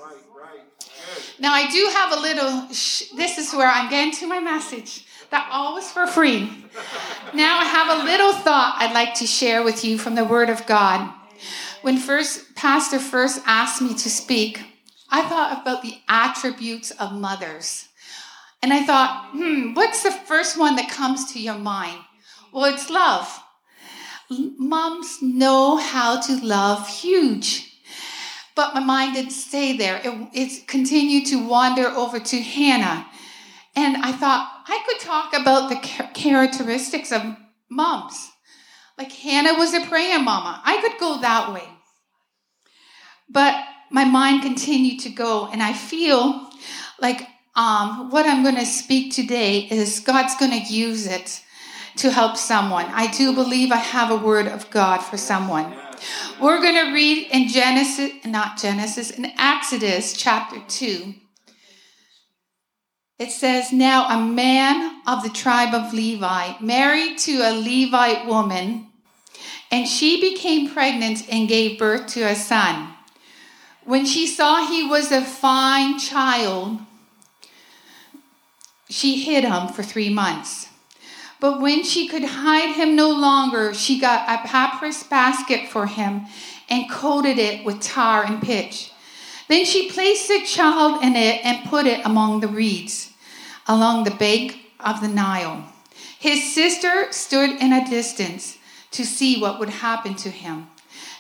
Now, 1.40 1.54
I 1.54 1.70
do 1.70 1.90
have 1.94 2.18
a 2.18 2.22
little, 2.22 2.68
this 2.68 3.38
is 3.38 3.54
where 3.54 3.70
I'm 3.70 3.90
getting 3.90 4.14
to 4.14 4.28
my 4.28 4.40
message. 4.40 5.06
That 5.30 5.50
always 5.52 5.92
for 5.92 6.08
free. 6.08 6.50
Now, 7.34 7.60
I 7.60 7.66
have 7.66 8.00
a 8.00 8.04
little 8.06 8.34
thought 8.34 8.78
I'd 8.80 8.94
like 8.94 9.14
to 9.16 9.28
share 9.28 9.64
with 9.64 9.84
you 9.84 9.98
from 9.98 10.16
the 10.16 10.24
Word 10.24 10.50
of 10.50 10.66
God. 10.66 11.14
When 11.82 11.98
first 11.98 12.56
Pastor 12.56 12.98
first 12.98 13.42
asked 13.46 13.82
me 13.82 13.94
to 13.94 14.10
speak, 14.10 14.62
I 15.10 15.22
thought 15.22 15.62
about 15.62 15.82
the 15.82 15.98
attributes 16.08 16.92
of 16.92 17.14
mothers. 17.14 17.88
And 18.64 18.74
I 18.74 18.84
thought, 18.84 19.30
hmm, 19.32 19.74
what's 19.74 20.04
the 20.04 20.12
first 20.12 20.58
one 20.58 20.76
that 20.78 20.90
comes 20.90 21.32
to 21.34 21.40
your 21.40 21.58
mind? 21.58 22.00
Well, 22.52 22.66
it's 22.74 22.90
love. 22.90 23.44
Moms 24.30 25.22
know 25.22 25.78
how 25.78 26.20
to 26.22 26.46
love 26.46 26.88
huge. 26.88 27.67
But 28.58 28.74
my 28.74 28.80
mind 28.80 29.14
didn't 29.14 29.34
stay 29.34 29.78
there. 29.78 30.02
It, 30.04 30.30
it 30.34 30.68
continued 30.68 31.28
to 31.28 31.48
wander 31.48 31.88
over 31.88 32.20
to 32.20 32.42
Hannah. 32.42 33.06
And 33.76 33.98
I 33.98 34.12
thought 34.12 34.64
I 34.68 34.84
could 34.88 35.00
talk 35.00 35.34
about 35.40 35.70
the 35.70 35.76
characteristics 36.16 37.12
of 37.12 37.22
moms. 37.70 38.32
Like 38.98 39.12
Hannah 39.12 39.54
was 39.54 39.76
a 39.76 39.86
praying 39.86 40.26
mama. 40.26 40.60
I 40.66 40.82
could 40.82 41.00
go 41.00 41.22
that 41.22 41.54
way. 41.54 41.70
But 43.30 43.64
my 43.92 44.06
mind 44.06 44.42
continued 44.42 45.02
to 45.02 45.10
go, 45.10 45.46
and 45.46 45.62
I 45.62 45.74
feel 45.74 46.50
like 47.00 47.28
um, 47.56 48.10
what 48.10 48.26
I'm 48.26 48.42
going 48.42 48.56
to 48.56 48.66
speak 48.66 49.14
today 49.14 49.68
is 49.70 50.00
God's 50.00 50.36
going 50.38 50.52
to 50.52 50.74
use 50.74 51.06
it 51.06 51.44
to 51.98 52.10
help 52.10 52.38
someone. 52.38 52.86
I 52.86 53.12
do 53.12 53.36
believe 53.36 53.72
I 53.72 53.78
have 53.78 54.10
a 54.10 54.18
word 54.18 54.48
of 54.48 54.72
God 54.72 54.98
for 54.98 55.18
someone. 55.18 55.76
We're 56.42 56.62
going 56.62 56.86
to 56.86 56.94
read 56.94 57.28
in 57.32 57.48
Genesis, 57.48 58.12
not 58.26 58.58
Genesis, 58.58 59.12
in 59.12 59.26
Exodus 59.38 60.14
chapter 60.14 60.58
2. 60.68 61.14
It 63.20 63.32
says, 63.32 63.72
Now 63.72 64.08
a 64.08 64.24
man 64.24 65.02
of 65.08 65.24
the 65.24 65.30
tribe 65.30 65.74
of 65.74 65.94
Levi 65.94 66.54
married 66.62 67.18
to 67.20 67.38
a 67.40 67.52
Levite 67.52 68.28
woman, 68.28 68.88
and 69.72 69.88
she 69.88 70.22
became 70.22 70.70
pregnant 70.72 71.28
and 71.32 71.48
gave 71.48 71.80
birth 71.80 72.08
to 72.14 72.22
a 72.22 72.36
son. 72.36 72.94
When 73.84 74.06
she 74.06 74.28
saw 74.28 74.68
he 74.68 74.88
was 74.88 75.12
a 75.12 75.24
fine 75.24 75.98
child, 75.98 76.80
she 78.90 79.24
hid 79.24 79.44
him 79.44 79.70
for 79.70 79.82
three 79.82 80.10
months. 80.10 80.67
But 81.40 81.62
when 81.62 81.84
she 81.84 82.08
could 82.08 82.24
hide 82.24 82.76
him 82.76 82.96
no 82.96 83.10
longer, 83.10 83.74
she 83.74 84.00
got 84.00 84.28
a 84.28 84.48
papyrus 84.48 85.04
basket 85.04 85.70
for 85.70 85.86
him 85.86 86.26
and 86.70 86.90
coated 86.90 87.38
it 87.38 87.64
with 87.64 87.82
tar 87.82 88.24
and 88.24 88.42
pitch. 88.42 88.92
Then 89.48 89.64
she 89.64 89.92
placed 89.92 90.28
the 90.28 90.44
child 90.46 91.04
in 91.04 91.16
it 91.16 91.46
and 91.46 91.70
put 91.70 91.86
it 91.86 92.06
among 92.06 92.42
the 92.42 92.48
reeds 92.48 93.14
along 93.68 94.04
the 94.04 94.12
bank 94.12 94.60
of 94.80 95.02
the 95.02 95.08
Nile. 95.08 95.64
His 96.20 96.54
sister 96.54 97.12
stood 97.12 97.52
in 97.62 97.72
a 97.72 97.88
distance 97.88 98.58
to 98.92 99.06
see 99.06 99.40
what 99.40 99.60
would 99.60 99.70
happen 99.70 100.16
to 100.16 100.30
him. 100.30 100.68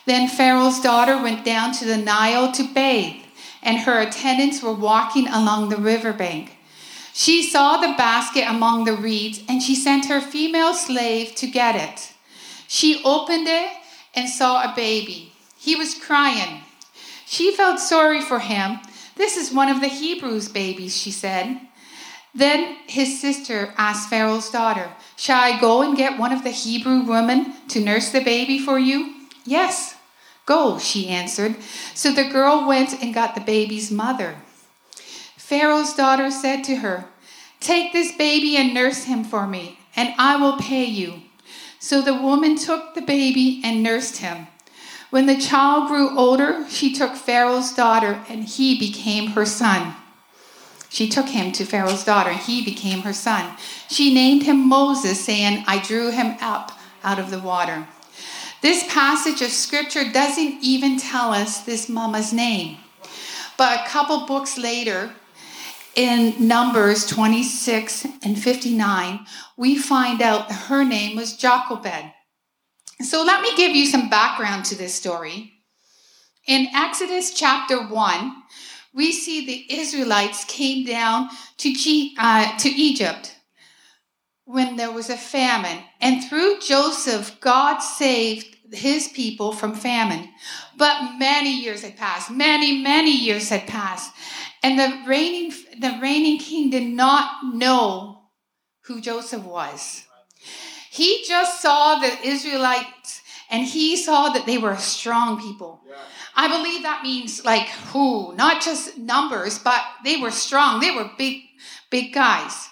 Then 0.05 0.27
Pharaoh's 0.27 0.79
daughter 0.79 1.21
went 1.21 1.45
down 1.45 1.73
to 1.73 1.85
the 1.85 1.97
Nile 1.97 2.51
to 2.53 2.63
bathe, 2.63 3.21
and 3.61 3.79
her 3.79 3.99
attendants 3.99 4.63
were 4.63 4.73
walking 4.73 5.27
along 5.27 5.69
the 5.69 5.77
riverbank. 5.77 6.57
She 7.17 7.41
saw 7.41 7.77
the 7.77 7.95
basket 7.97 8.45
among 8.47 8.83
the 8.83 8.93
reeds, 8.93 9.41
and 9.49 9.63
she 9.63 9.73
sent 9.73 10.05
her 10.05 10.21
female 10.21 10.75
slave 10.75 11.33
to 11.37 11.47
get 11.47 11.75
it. 11.75 12.13
She 12.67 13.01
opened 13.03 13.47
it 13.47 13.71
and 14.13 14.29
saw 14.29 14.61
a 14.61 14.75
baby. 14.75 15.33
He 15.57 15.75
was 15.75 15.95
crying. 15.95 16.61
She 17.25 17.55
felt 17.55 17.79
sorry 17.79 18.21
for 18.21 18.37
him. 18.37 18.81
This 19.15 19.35
is 19.35 19.51
one 19.51 19.67
of 19.67 19.81
the 19.81 19.87
Hebrews' 19.87 20.47
babies, 20.47 20.95
she 20.95 21.09
said. 21.09 21.59
Then 22.35 22.77
his 22.85 23.19
sister 23.19 23.73
asked 23.79 24.11
Pharaoh's 24.11 24.51
daughter, 24.51 24.91
Shall 25.15 25.41
I 25.41 25.59
go 25.59 25.81
and 25.81 25.97
get 25.97 26.19
one 26.19 26.31
of 26.31 26.43
the 26.43 26.51
Hebrew 26.51 27.01
women 27.01 27.53
to 27.69 27.79
nurse 27.79 28.11
the 28.11 28.23
baby 28.23 28.59
for 28.59 28.77
you? 28.77 29.15
Yes, 29.43 29.95
go, 30.45 30.77
she 30.77 31.07
answered. 31.07 31.55
So 31.95 32.11
the 32.11 32.29
girl 32.29 32.67
went 32.67 33.01
and 33.01 33.11
got 33.11 33.33
the 33.33 33.41
baby's 33.41 33.89
mother. 33.89 34.35
Pharaoh's 35.47 35.93
daughter 35.93 36.29
said 36.29 36.65
to 36.65 36.75
her, 36.75 37.05
Take 37.61 37.93
this 37.93 38.11
baby 38.11 38.57
and 38.57 38.73
nurse 38.73 39.05
him 39.05 39.23
for 39.23 39.47
me, 39.47 39.79
and 39.95 40.13
I 40.17 40.35
will 40.35 40.57
pay 40.57 40.83
you. 40.83 41.21
So 41.79 42.01
the 42.01 42.21
woman 42.21 42.57
took 42.57 42.95
the 42.95 43.01
baby 43.01 43.61
and 43.63 43.81
nursed 43.81 44.17
him. 44.17 44.47
When 45.09 45.25
the 45.25 45.37
child 45.39 45.87
grew 45.87 46.19
older, 46.19 46.65
she 46.67 46.93
took 46.93 47.15
Pharaoh's 47.15 47.71
daughter, 47.71 48.25
and 48.27 48.43
he 48.43 48.77
became 48.77 49.27
her 49.27 49.45
son. 49.45 49.95
She 50.89 51.07
took 51.07 51.29
him 51.29 51.53
to 51.53 51.63
Pharaoh's 51.63 52.03
daughter, 52.03 52.31
and 52.31 52.41
he 52.41 52.61
became 52.65 53.03
her 53.03 53.13
son. 53.13 53.55
She 53.89 54.13
named 54.13 54.43
him 54.43 54.67
Moses, 54.67 55.23
saying, 55.23 55.63
I 55.65 55.79
drew 55.81 56.11
him 56.11 56.35
up 56.41 56.73
out 57.05 57.19
of 57.19 57.31
the 57.31 57.39
water. 57.39 57.87
This 58.61 58.83
passage 58.91 59.41
of 59.41 59.51
scripture 59.51 60.11
doesn't 60.11 60.61
even 60.61 60.99
tell 60.99 61.31
us 61.31 61.61
this 61.61 61.87
mama's 61.87 62.33
name. 62.33 62.79
But 63.55 63.79
a 63.79 63.89
couple 63.89 64.27
books 64.27 64.57
later, 64.57 65.13
in 65.97 66.47
Numbers 66.47 67.07
26 67.07 68.05
and 68.23 68.39
59, 68.39 69.25
we 69.57 69.77
find 69.77 70.21
out 70.21 70.51
her 70.51 70.85
name 70.85 71.17
was 71.17 71.35
Jochebed. 71.35 72.13
So 73.01 73.23
let 73.23 73.41
me 73.41 73.55
give 73.57 73.75
you 73.75 73.87
some 73.87 74.07
background 74.07 74.65
to 74.65 74.75
this 74.75 74.93
story. 74.93 75.53
In 76.45 76.67
Exodus 76.73 77.33
chapter 77.33 77.87
1, 77.87 78.35
we 78.93 79.11
see 79.11 79.45
the 79.45 79.75
Israelites 79.75 80.45
came 80.45 80.85
down 80.85 81.29
to, 81.57 81.73
G, 81.73 82.15
uh, 82.19 82.55
to 82.59 82.69
Egypt 82.69 83.35
when 84.45 84.75
there 84.75 84.91
was 84.91 85.09
a 85.09 85.17
famine. 85.17 85.83
And 85.99 86.23
through 86.23 86.59
Joseph, 86.59 87.39
God 87.39 87.79
saved 87.79 88.55
his 88.71 89.07
people 89.07 89.51
from 89.51 89.73
famine. 89.73 90.29
But 90.77 91.17
many 91.17 91.59
years 91.59 91.81
had 91.81 91.97
passed. 91.97 92.29
Many, 92.29 92.81
many 92.81 93.11
years 93.11 93.49
had 93.49 93.67
passed. 93.67 94.13
And 94.67 94.77
the 94.77 95.07
reigning, 95.07 95.53
the 95.79 95.97
reigning 96.01 96.39
king 96.39 96.69
did 96.69 96.83
not 96.83 97.55
know 97.55 98.23
who 98.81 98.99
Joseph 98.99 99.43
was. 99.43 100.03
He 100.91 101.23
just 101.25 101.61
saw 101.61 101.99
the 101.99 102.11
Israelites 102.21 103.21
and 103.49 103.65
he 103.65 103.95
saw 103.95 104.27
that 104.33 104.45
they 104.45 104.57
were 104.57 104.71
a 104.71 104.77
strong 104.77 105.39
people. 105.39 105.79
Yeah. 105.87 105.95
I 106.35 106.49
believe 106.49 106.83
that 106.83 107.01
means 107.01 107.45
like 107.45 107.69
who, 107.93 108.35
not 108.35 108.61
just 108.61 108.97
numbers, 108.97 109.57
but 109.57 109.81
they 110.03 110.17
were 110.17 110.31
strong. 110.31 110.81
They 110.81 110.91
were 110.91 111.11
big, 111.17 111.43
big 111.89 112.13
guys. 112.13 112.67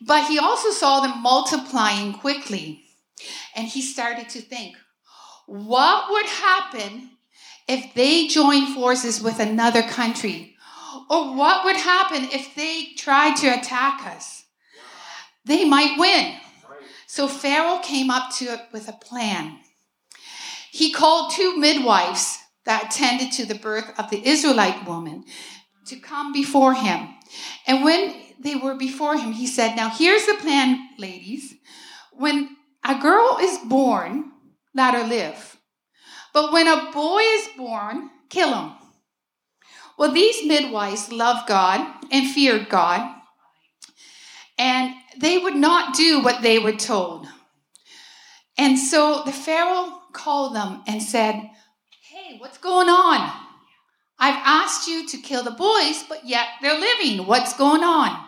But 0.00 0.26
he 0.26 0.40
also 0.40 0.70
saw 0.70 1.02
them 1.02 1.22
multiplying 1.22 2.14
quickly. 2.14 2.82
And 3.54 3.68
he 3.68 3.80
started 3.80 4.28
to 4.30 4.40
think, 4.40 4.74
what 5.46 6.10
would 6.10 6.26
happen 6.26 7.10
if 7.68 7.94
they 7.94 8.26
joined 8.26 8.74
forces 8.74 9.22
with 9.22 9.38
another 9.38 9.82
country? 9.82 10.51
Or 11.10 11.34
what 11.34 11.64
would 11.64 11.76
happen 11.76 12.28
if 12.30 12.54
they 12.54 12.92
tried 12.96 13.36
to 13.36 13.48
attack 13.48 14.06
us? 14.06 14.44
They 15.44 15.64
might 15.64 15.98
win. 15.98 16.34
So 17.06 17.28
Pharaoh 17.28 17.80
came 17.82 18.10
up 18.10 18.32
to 18.36 18.46
it 18.46 18.60
with 18.72 18.88
a 18.88 18.92
plan. 18.92 19.58
He 20.70 20.92
called 20.92 21.32
two 21.32 21.58
midwives 21.58 22.38
that 22.64 22.84
attended 22.84 23.32
to 23.32 23.44
the 23.44 23.54
birth 23.54 23.92
of 23.98 24.08
the 24.10 24.26
Israelite 24.26 24.86
woman 24.86 25.24
to 25.86 25.96
come 25.96 26.32
before 26.32 26.74
him. 26.74 27.08
And 27.66 27.84
when 27.84 28.14
they 28.40 28.54
were 28.54 28.74
before 28.74 29.16
him, 29.16 29.32
he 29.32 29.46
said, 29.46 29.76
Now 29.76 29.90
here's 29.90 30.26
the 30.26 30.34
plan, 30.34 30.88
ladies. 30.98 31.54
When 32.12 32.56
a 32.84 32.98
girl 32.98 33.38
is 33.40 33.58
born, 33.58 34.32
let 34.74 34.94
her 34.94 35.06
live. 35.06 35.58
But 36.32 36.52
when 36.52 36.66
a 36.66 36.90
boy 36.92 37.20
is 37.20 37.48
born, 37.56 38.10
kill 38.28 38.54
him. 38.54 38.72
Well, 39.98 40.12
these 40.12 40.44
midwives 40.44 41.12
loved 41.12 41.48
God 41.48 41.86
and 42.10 42.30
feared 42.30 42.68
God, 42.68 43.14
and 44.58 44.94
they 45.18 45.38
would 45.38 45.56
not 45.56 45.94
do 45.94 46.22
what 46.22 46.42
they 46.42 46.58
were 46.58 46.72
told. 46.72 47.26
And 48.58 48.78
so 48.78 49.22
the 49.24 49.32
Pharaoh 49.32 50.00
called 50.12 50.54
them 50.54 50.82
and 50.86 51.02
said, 51.02 51.34
Hey, 52.02 52.36
what's 52.38 52.58
going 52.58 52.88
on? 52.88 53.32
I've 54.18 54.40
asked 54.44 54.86
you 54.86 55.08
to 55.08 55.18
kill 55.18 55.42
the 55.42 55.50
boys, 55.50 56.04
but 56.08 56.26
yet 56.26 56.46
they're 56.60 56.78
living. 56.78 57.26
What's 57.26 57.56
going 57.56 57.82
on? 57.82 58.24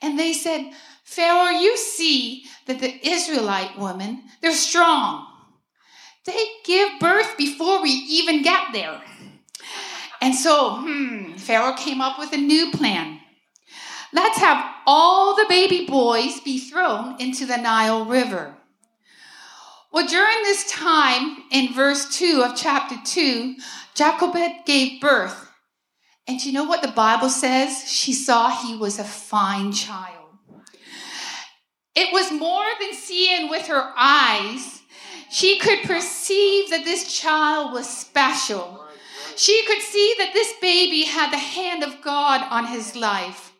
And 0.00 0.18
they 0.18 0.32
said, 0.32 0.72
Pharaoh, 1.04 1.50
you 1.50 1.76
see 1.76 2.44
that 2.66 2.80
the 2.80 3.06
Israelite 3.06 3.78
women, 3.78 4.24
they're 4.40 4.52
strong. 4.52 5.26
They 6.24 6.46
give 6.64 6.98
birth 7.00 7.36
before 7.36 7.82
we 7.82 7.90
even 7.90 8.42
get 8.42 8.72
there. 8.72 9.00
And 10.22 10.36
so, 10.36 10.76
hmm, 10.76 11.32
Pharaoh 11.32 11.74
came 11.74 12.00
up 12.00 12.16
with 12.16 12.32
a 12.32 12.36
new 12.36 12.70
plan. 12.70 13.18
Let's 14.12 14.38
have 14.38 14.64
all 14.86 15.34
the 15.34 15.46
baby 15.48 15.84
boys 15.84 16.38
be 16.40 16.60
thrown 16.60 17.20
into 17.20 17.44
the 17.44 17.56
Nile 17.56 18.04
River. 18.04 18.54
Well, 19.92 20.06
during 20.06 20.42
this 20.44 20.70
time, 20.70 21.38
in 21.50 21.74
verse 21.74 22.16
2 22.16 22.40
of 22.46 22.56
chapter 22.56 22.94
2, 23.04 23.56
Jochebed 23.96 24.64
gave 24.64 25.00
birth. 25.00 25.50
And 26.28 26.42
you 26.44 26.52
know 26.52 26.64
what 26.64 26.82
the 26.82 26.92
Bible 26.92 27.28
says? 27.28 27.90
She 27.90 28.12
saw 28.12 28.48
he 28.48 28.76
was 28.76 29.00
a 29.00 29.04
fine 29.04 29.72
child. 29.72 30.36
It 31.96 32.12
was 32.12 32.30
more 32.30 32.68
than 32.80 32.94
seeing 32.94 33.50
with 33.50 33.66
her 33.66 33.92
eyes 33.98 34.82
she 35.32 35.58
could 35.58 35.82
perceive 35.82 36.70
that 36.70 36.84
this 36.84 37.12
child 37.12 37.72
was 37.72 37.88
special. 37.88 38.82
She 39.36 39.64
could 39.66 39.82
see 39.82 40.14
that 40.18 40.32
this 40.32 40.54
baby 40.60 41.04
had 41.04 41.32
the 41.32 41.38
hand 41.38 41.82
of 41.82 42.02
God 42.02 42.46
on 42.50 42.66
his 42.66 42.96
life. 42.96 43.52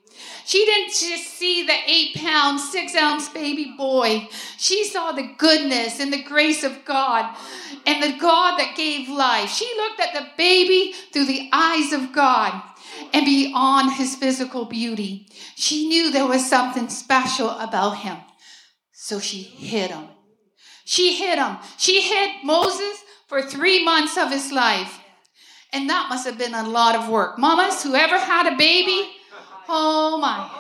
She 0.45 0.65
didn't 0.65 0.89
just 0.89 1.35
see 1.35 1.65
the 1.65 1.77
eight 1.87 2.15
pound, 2.17 2.61
six 2.61 2.95
ounce 2.95 3.29
baby 3.29 3.75
boy. 3.77 4.29
She 4.59 4.85
saw 4.85 5.13
the 5.13 5.35
goodness 5.39 6.01
and 6.01 6.13
the 6.13 6.23
grace 6.23 6.65
of 6.65 6.85
God 6.85 7.37
and 7.87 8.03
the 8.03 8.19
God 8.19 8.59
that 8.59 8.77
gave 8.77 9.09
life. 9.09 9.51
She 9.51 9.73
looked 9.77 10.01
at 10.01 10.13
the 10.13 10.27
baby 10.37 10.95
through 11.13 11.27
the 11.27 11.49
eyes 11.53 11.93
of 11.93 12.13
God 12.13 12.61
and 13.13 13.25
beyond 13.25 13.93
his 13.93 14.17
physical 14.17 14.65
beauty. 14.65 15.29
She 15.57 15.87
knew 15.87 16.11
there 16.11 16.27
was 16.27 16.49
something 16.49 16.89
special 16.89 17.51
about 17.51 17.99
him. 17.99 18.19
So 18.93 19.21
she 19.21 19.43
hid 19.43 19.91
him. 19.91 20.09
She 20.85 21.15
hid 21.15 21.39
him. 21.39 21.59
She 21.79 22.03
hid 22.03 22.45
Moses 22.45 23.03
for 23.29 23.43
three 23.43 23.85
months 23.85 24.17
of 24.19 24.31
his 24.31 24.53
life. 24.53 24.99
And 25.73 25.89
that 25.89 26.09
must 26.09 26.27
have 26.27 26.37
been 26.37 26.55
a 26.55 26.69
lot 26.69 26.97
of 26.97 27.09
work. 27.09 27.39
Mamas, 27.39 27.83
whoever 27.83 28.19
had 28.19 28.53
a 28.53 28.57
baby, 28.57 29.11
oh 29.69 30.19
my. 30.19 30.51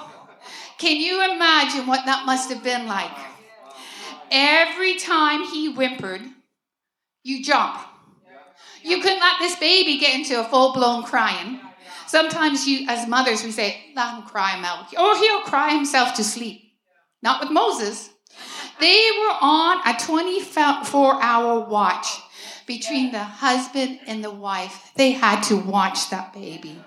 Can 0.78 0.96
you 0.96 1.22
imagine 1.32 1.86
what 1.86 2.06
that 2.06 2.24
must 2.26 2.50
have 2.50 2.64
been 2.64 2.86
like? 2.86 3.10
Every 4.30 4.96
time 4.96 5.44
he 5.44 5.72
whimpered, 5.72 6.22
you 7.22 7.44
jump. 7.44 7.78
You 8.82 9.00
couldn't 9.00 9.20
let 9.20 9.38
this 9.38 9.56
baby 9.56 9.98
get 9.98 10.14
into 10.14 10.40
a 10.40 10.44
full 10.44 10.72
blown 10.72 11.04
crying. 11.04 11.60
Sometimes 12.06 12.66
you, 12.66 12.86
as 12.88 13.06
mothers, 13.06 13.44
we 13.44 13.52
say, 13.52 13.80
let 13.94 14.14
him 14.14 14.22
cry 14.22 14.56
him 14.56 14.64
out. 14.64 14.92
Or 14.98 15.16
he'll 15.16 15.42
cry 15.42 15.74
himself 15.74 16.14
to 16.14 16.24
sleep. 16.24 16.62
Not 17.22 17.40
with 17.40 17.50
Moses. 17.50 18.10
They 18.80 19.08
were 19.20 19.36
on 19.40 19.80
a 19.86 19.96
24 19.98 21.22
hour 21.22 21.60
watch 21.60 22.20
between 22.76 23.12
the 23.12 23.22
husband 23.22 24.00
and 24.06 24.24
the 24.24 24.30
wife. 24.30 24.92
They 24.96 25.12
had 25.12 25.42
to 25.42 25.56
watch 25.56 26.08
that 26.08 26.32
baby. 26.32 26.78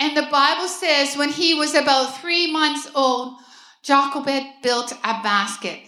And 0.00 0.16
the 0.16 0.28
Bible 0.28 0.66
says 0.66 1.16
when 1.16 1.28
he 1.28 1.54
was 1.54 1.74
about 1.74 2.20
three 2.20 2.50
months 2.50 2.90
old, 2.96 3.38
Jochebed 3.84 4.62
built 4.62 4.92
a 4.92 5.22
basket. 5.22 5.80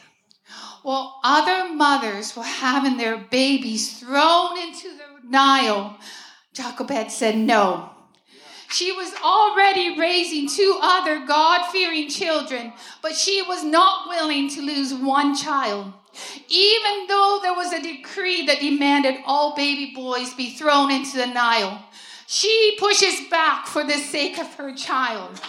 Well, 0.85 1.19
other 1.25 1.75
mothers 1.75 2.37
were 2.37 2.45
having 2.45 2.97
their 2.99 3.17
babies 3.17 3.99
thrown 3.99 4.57
into 4.59 4.91
the 4.97 5.29
Nile. 5.29 5.99
Jochebed 6.53 7.11
said 7.11 7.37
no. 7.37 7.91
She 8.69 8.93
was 8.93 9.13
already 9.25 9.99
raising 9.99 10.49
two 10.49 10.79
other 10.81 11.27
God 11.27 11.67
fearing 11.73 12.09
children, 12.09 12.73
but 13.03 13.17
she 13.17 13.43
was 13.43 13.65
not 13.65 14.09
willing 14.09 14.49
to 14.51 14.61
lose 14.61 14.95
one 14.95 15.35
child. 15.35 15.93
Even 16.48 17.07
though 17.07 17.40
there 17.42 17.55
was 17.55 17.72
a 17.72 17.83
decree 17.83 18.46
that 18.46 18.61
demanded 18.61 19.16
all 19.26 19.55
baby 19.55 19.92
boys 19.94 20.35
be 20.35 20.50
thrown 20.50 20.90
into 20.90 21.16
the 21.16 21.26
Nile, 21.26 21.85
she 22.26 22.76
pushes 22.79 23.29
back 23.31 23.66
for 23.66 23.85
the 23.85 23.98
sake 23.98 24.38
of 24.38 24.52
her 24.55 24.74
child. 24.74 25.40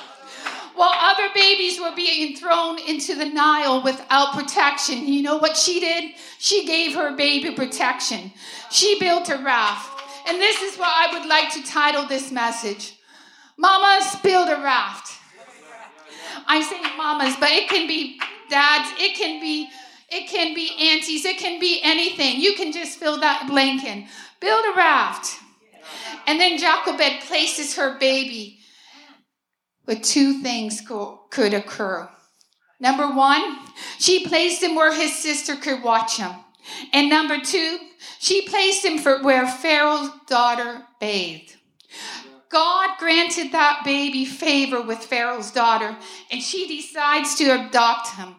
While 0.76 0.94
other 0.94 1.30
babies 1.34 1.80
were 1.80 1.96
being 1.96 2.36
thrown 2.36 2.78
into 2.78 3.16
the 3.16 3.26
Nile 3.26 3.82
without 3.82 4.34
protection, 4.34 5.08
you 5.08 5.24
know 5.24 5.38
what 5.38 5.58
she 5.58 5.80
did? 5.80 6.14
She 6.38 6.68
gave 6.68 6.94
her 6.94 7.16
baby 7.16 7.52
protection. 7.56 8.32
She 8.70 9.00
built 9.00 9.30
a 9.30 9.38
raft. 9.38 10.04
And 10.28 10.40
this 10.40 10.62
is 10.62 10.78
what 10.78 10.90
I 10.90 11.18
would 11.18 11.28
like 11.28 11.52
to 11.54 11.64
title 11.64 12.06
this 12.06 12.32
message 12.32 12.94
Mamas 13.58 14.18
build 14.22 14.50
a 14.50 14.62
raft. 14.62 15.14
I 16.46 16.62
say 16.62 16.80
mamas, 16.96 17.36
but 17.40 17.50
it 17.50 17.68
can 17.70 17.88
be 17.88 18.20
dads, 18.50 18.90
it 19.00 19.16
can 19.16 19.42
be 19.42 19.70
it 20.10 20.30
can 20.30 20.54
be 20.54 20.72
aunties, 20.80 21.26
it 21.26 21.38
can 21.38 21.60
be 21.60 21.82
anything. 21.84 22.40
You 22.40 22.56
can 22.56 22.72
just 22.72 22.98
fill 22.98 23.20
that 23.20 23.48
blank 23.50 23.84
in. 23.84 24.08
Build 24.40 24.66
a 24.66 24.78
raft. 24.78 25.40
And 26.26 26.40
then 26.40 26.58
Jochebed 26.58 27.22
places 27.28 27.76
her 27.76 27.98
baby. 27.98 28.60
But 29.86 30.04
two 30.04 30.42
things 30.42 30.82
could 31.30 31.54
occur. 31.54 32.10
Number 32.80 33.08
one, 33.08 33.58
she 33.98 34.28
placed 34.28 34.62
him 34.62 34.76
where 34.76 34.94
his 34.94 35.18
sister 35.18 35.56
could 35.56 35.84
watch 35.84 36.18
him. 36.18 36.32
And 36.94 37.10
number 37.10 37.40
two, 37.40 37.80
she 38.20 38.48
placed 38.48 38.86
him 38.86 38.98
for 38.98 39.24
where 39.24 39.48
Pharaoh's 39.48 40.10
daughter 40.28 40.84
bathed. 41.00 41.56
God 42.50 42.98
granted 43.00 43.52
that 43.52 43.82
baby 43.84 44.26
favor 44.26 44.82
with 44.82 45.00
Pharaoh's 45.00 45.52
daughter, 45.52 45.98
and 46.32 46.42
she 46.42 46.68
decides 46.68 47.36
to 47.36 47.68
adopt 47.68 48.16
him. 48.16 48.36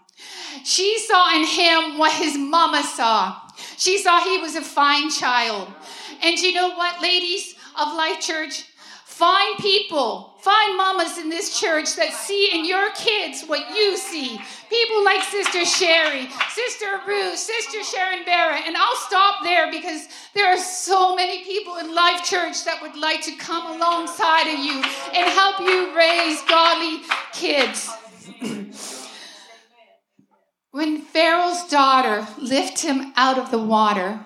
She 0.65 0.99
saw 0.99 1.35
in 1.35 1.45
him 1.45 1.99
what 1.99 2.13
his 2.13 2.37
mama 2.37 2.83
saw. 2.83 3.37
She 3.77 3.99
saw 3.99 4.21
he 4.21 4.39
was 4.39 4.55
a 4.55 4.63
fine 4.63 5.11
child. 5.11 5.69
And 6.23 6.39
you 6.39 6.53
know 6.53 6.75
what, 6.75 7.01
ladies 7.01 7.55
of 7.81 7.95
Life 7.95 8.21
Church? 8.21 8.65
Find 9.19 9.59
people, 9.59 10.35
find 10.43 10.77
mamas 10.77 11.19
in 11.19 11.29
this 11.29 11.59
church 11.59 11.97
that 11.97 12.13
see 12.13 12.51
in 12.55 12.65
your 12.65 12.93
kids 12.93 13.43
what 13.43 13.75
you 13.77 13.97
see. 13.97 14.41
People 14.71 15.05
like 15.05 15.25
Sister 15.25 15.65
Sherry, 15.65 16.29
Sister 16.51 17.01
Ruth, 17.05 17.37
Sister 17.37 17.83
Sharon 17.83 18.25
Barrett. 18.25 18.65
And 18.65 18.77
I'll 18.77 18.97
stop 19.09 19.43
there 19.43 19.73
because 19.73 20.07
there 20.35 20.47
are 20.47 20.57
so 20.57 21.17
many 21.17 21.43
people 21.43 21.79
in 21.79 21.97
Life 21.97 22.25
Church 22.25 22.65
that 22.65 22.81
would 22.81 22.95
like 22.95 23.21
to 23.23 23.35
come 23.37 23.75
alongside 23.75 24.47
of 24.53 24.61
you 24.61 24.75
and 25.15 25.29
help 25.31 25.59
you 25.59 25.97
raise 25.97 26.41
godly 26.43 27.03
kids. 27.33 27.91
when 30.71 31.01
Pharaoh's 31.01 31.67
daughter 31.69 32.27
lifted 32.39 32.89
him 32.89 33.13
out 33.17 33.39
of 33.39 33.51
the 33.51 33.59
water, 33.59 34.21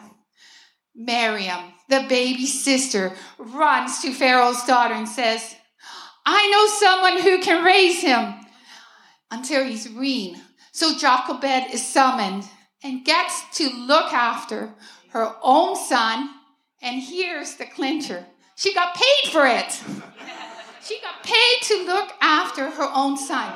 Miriam, 0.94 1.72
the 1.88 2.04
baby 2.08 2.46
sister, 2.46 3.12
runs 3.38 4.00
to 4.00 4.12
Pharaoh's 4.12 4.64
daughter 4.64 4.94
and 4.94 5.08
says, 5.08 5.56
I 6.24 6.48
know 6.50 6.66
someone 6.66 7.22
who 7.22 7.42
can 7.42 7.64
raise 7.64 8.02
him 8.02 8.34
until 9.30 9.64
he's 9.64 9.88
weaned. 9.88 10.40
So 10.72 10.96
Jochebed 10.96 11.72
is 11.72 11.86
summoned 11.86 12.44
and 12.82 13.04
gets 13.04 13.58
to 13.58 13.68
look 13.70 14.12
after 14.12 14.74
her 15.10 15.34
own 15.42 15.76
son. 15.76 16.30
And 16.80 17.02
here's 17.02 17.56
the 17.56 17.66
clincher 17.66 18.26
she 18.56 18.74
got 18.74 18.94
paid 18.94 19.32
for 19.32 19.46
it. 19.46 19.72
she 20.82 21.00
got 21.00 21.22
paid 21.22 21.62
to 21.62 21.84
look 21.86 22.12
after 22.20 22.70
her 22.70 22.90
own 22.94 23.16
son. 23.16 23.52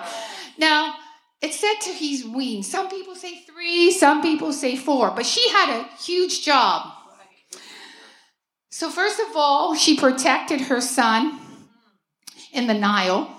Now, 0.59 0.95
it 1.43 1.53
said 1.53 1.75
to 1.83 1.91
he's 1.91 2.25
weaned. 2.25 2.65
Some 2.65 2.89
people 2.89 3.15
say 3.15 3.41
three, 3.41 3.91
some 3.91 4.23
people 4.23 4.53
say 4.53 4.77
four, 4.77 5.11
but 5.11 5.27
she 5.27 5.49
had 5.51 5.81
a 5.81 6.03
huge 6.03 6.45
job. 6.45 6.93
So, 8.71 8.91
first 8.91 9.19
of 9.21 9.37
all, 9.37 9.75
she 9.75 9.97
protected 9.97 10.63
her 10.63 10.81
son 10.81 11.41
in 12.53 12.67
the 12.67 12.75
Nile. 12.75 13.33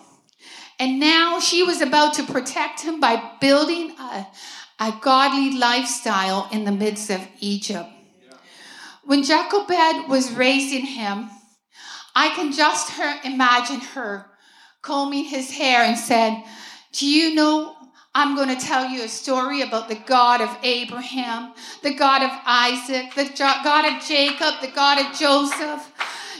And 0.80 1.00
now 1.00 1.40
she 1.40 1.64
was 1.64 1.82
about 1.82 2.16
to 2.16 2.24
protect 2.24 2.82
him 2.82 3.00
by 3.00 3.34
building 3.42 3.92
a, 4.00 4.28
a 4.80 4.94
godly 5.02 5.58
lifestyle 5.58 6.48
in 6.52 6.66
the 6.66 6.72
midst 6.72 7.10
of 7.10 7.22
Egypt. 7.40 7.90
When 9.04 9.24
Jochebed 9.24 10.10
was 10.10 10.34
raising 10.34 10.86
him, 10.86 11.30
I 12.16 12.30
can 12.30 12.52
just 12.52 12.92
her, 12.94 13.20
imagine 13.24 13.80
her 13.80 14.26
combing 14.82 15.26
his 15.26 15.52
hair 15.52 15.84
and 15.84 15.98
said, 15.98 16.44
Do 16.94 17.08
you 17.08 17.36
know 17.36 17.77
I'm 18.18 18.36
going 18.36 18.50
to 18.50 18.66
tell 18.66 18.90
you 18.90 19.04
a 19.04 19.08
story 19.08 19.62
about 19.62 19.90
the 19.90 20.02
God 20.08 20.42
of 20.42 20.50
Abraham, 20.64 21.54
the 21.84 21.94
God 21.94 22.24
of 22.24 22.32
Isaac, 22.48 23.14
the 23.14 23.30
God 23.36 23.86
of 23.86 24.04
Jacob, 24.04 24.56
the 24.60 24.72
God 24.74 24.98
of 24.98 25.16
Joseph. 25.16 25.94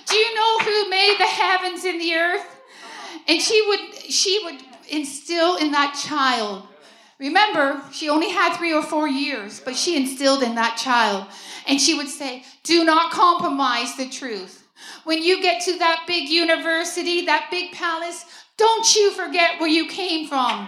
Do 0.08 0.16
you 0.16 0.34
know 0.34 0.58
who 0.58 0.90
made 0.90 1.18
the 1.20 1.28
heavens 1.28 1.86
and 1.86 2.02
the 2.02 2.16
earth? 2.16 2.48
And 3.28 3.40
she 3.40 3.64
would 3.68 4.12
she 4.12 4.42
would 4.44 4.60
instill 4.90 5.58
in 5.58 5.70
that 5.74 5.94
child. 5.94 6.64
Remember, 7.20 7.84
she 7.92 8.10
only 8.10 8.32
had 8.32 8.58
3 8.58 8.74
or 8.74 8.82
4 8.82 9.08
years, 9.08 9.60
but 9.60 9.76
she 9.76 9.96
instilled 9.96 10.42
in 10.42 10.56
that 10.56 10.78
child. 10.78 11.28
And 11.68 11.80
she 11.80 11.94
would 11.94 12.10
say, 12.10 12.44
"Do 12.64 12.86
not 12.86 13.12
compromise 13.12 13.96
the 13.98 14.10
truth." 14.10 14.64
When 15.04 15.22
you 15.22 15.44
get 15.44 15.62
to 15.66 15.78
that 15.78 16.06
big 16.08 16.28
university, 16.28 17.26
that 17.28 17.52
big 17.52 17.72
palace, 17.72 18.26
don't 18.58 18.96
you 18.96 19.12
forget 19.12 19.60
where 19.60 19.70
you 19.70 19.88
came 19.88 20.28
from. 20.28 20.68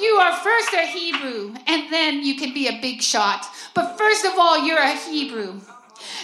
You 0.00 0.14
are 0.14 0.34
first 0.34 0.72
a 0.72 0.86
Hebrew, 0.86 1.54
and 1.66 1.92
then 1.92 2.22
you 2.22 2.36
can 2.36 2.54
be 2.54 2.66
a 2.66 2.80
big 2.80 3.02
shot. 3.02 3.46
But 3.74 3.98
first 3.98 4.24
of 4.24 4.32
all, 4.38 4.66
you're 4.66 4.78
a 4.78 4.96
Hebrew. 4.96 5.60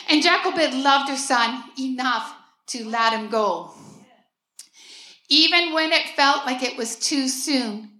And 0.09 0.23
Jochebed 0.23 0.75
loved 0.75 1.11
her 1.11 1.17
son 1.17 1.65
enough 1.79 2.35
to 2.69 2.85
let 2.89 3.13
him 3.13 3.29
go. 3.29 3.73
Even 5.29 5.73
when 5.73 5.93
it 5.93 6.09
felt 6.17 6.47
like 6.47 6.63
it 6.63 6.77
was 6.77 6.97
too 6.97 7.29
soon. 7.29 7.91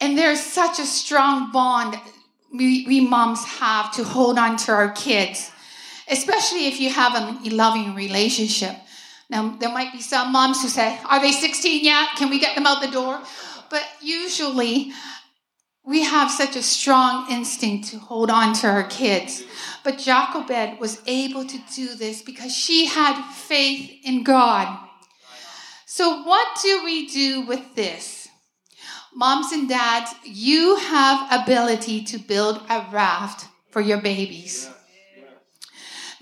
And 0.00 0.18
there's 0.18 0.40
such 0.40 0.78
a 0.78 0.84
strong 0.84 1.52
bond 1.52 1.98
we, 2.54 2.86
we 2.86 3.00
moms 3.00 3.44
have 3.44 3.92
to 3.94 4.04
hold 4.04 4.38
on 4.38 4.56
to 4.58 4.72
our 4.72 4.92
kids, 4.92 5.50
especially 6.08 6.66
if 6.66 6.80
you 6.80 6.88
have 6.90 7.14
a 7.14 7.50
loving 7.50 7.94
relationship. 7.94 8.76
Now, 9.30 9.56
there 9.58 9.72
might 9.72 9.92
be 9.92 10.00
some 10.00 10.32
moms 10.32 10.62
who 10.62 10.68
say, 10.68 10.98
Are 11.08 11.20
they 11.20 11.32
16 11.32 11.84
yet? 11.84 12.08
Can 12.16 12.30
we 12.30 12.38
get 12.38 12.54
them 12.54 12.66
out 12.66 12.82
the 12.82 12.90
door? 12.90 13.20
But 13.70 13.84
usually, 14.00 14.92
we 15.84 16.02
have 16.02 16.30
such 16.30 16.56
a 16.56 16.62
strong 16.62 17.30
instinct 17.30 17.88
to 17.88 17.98
hold 17.98 18.30
on 18.30 18.54
to 18.54 18.66
our 18.66 18.84
kids. 18.84 19.44
But 19.82 19.98
Jochebed 19.98 20.80
was 20.80 21.02
able 21.06 21.44
to 21.44 21.58
do 21.74 21.94
this 21.94 22.22
because 22.22 22.54
she 22.54 22.86
had 22.86 23.22
faith 23.32 23.90
in 24.04 24.22
God. 24.22 24.78
So, 25.86 26.22
what 26.22 26.48
do 26.62 26.82
we 26.84 27.06
do 27.06 27.46
with 27.46 27.74
this? 27.74 28.28
Moms 29.14 29.52
and 29.52 29.68
dads, 29.68 30.12
you 30.24 30.76
have 30.76 31.42
ability 31.42 32.02
to 32.04 32.18
build 32.18 32.60
a 32.68 32.84
raft 32.90 33.46
for 33.70 33.80
your 33.80 34.00
babies. 34.00 34.68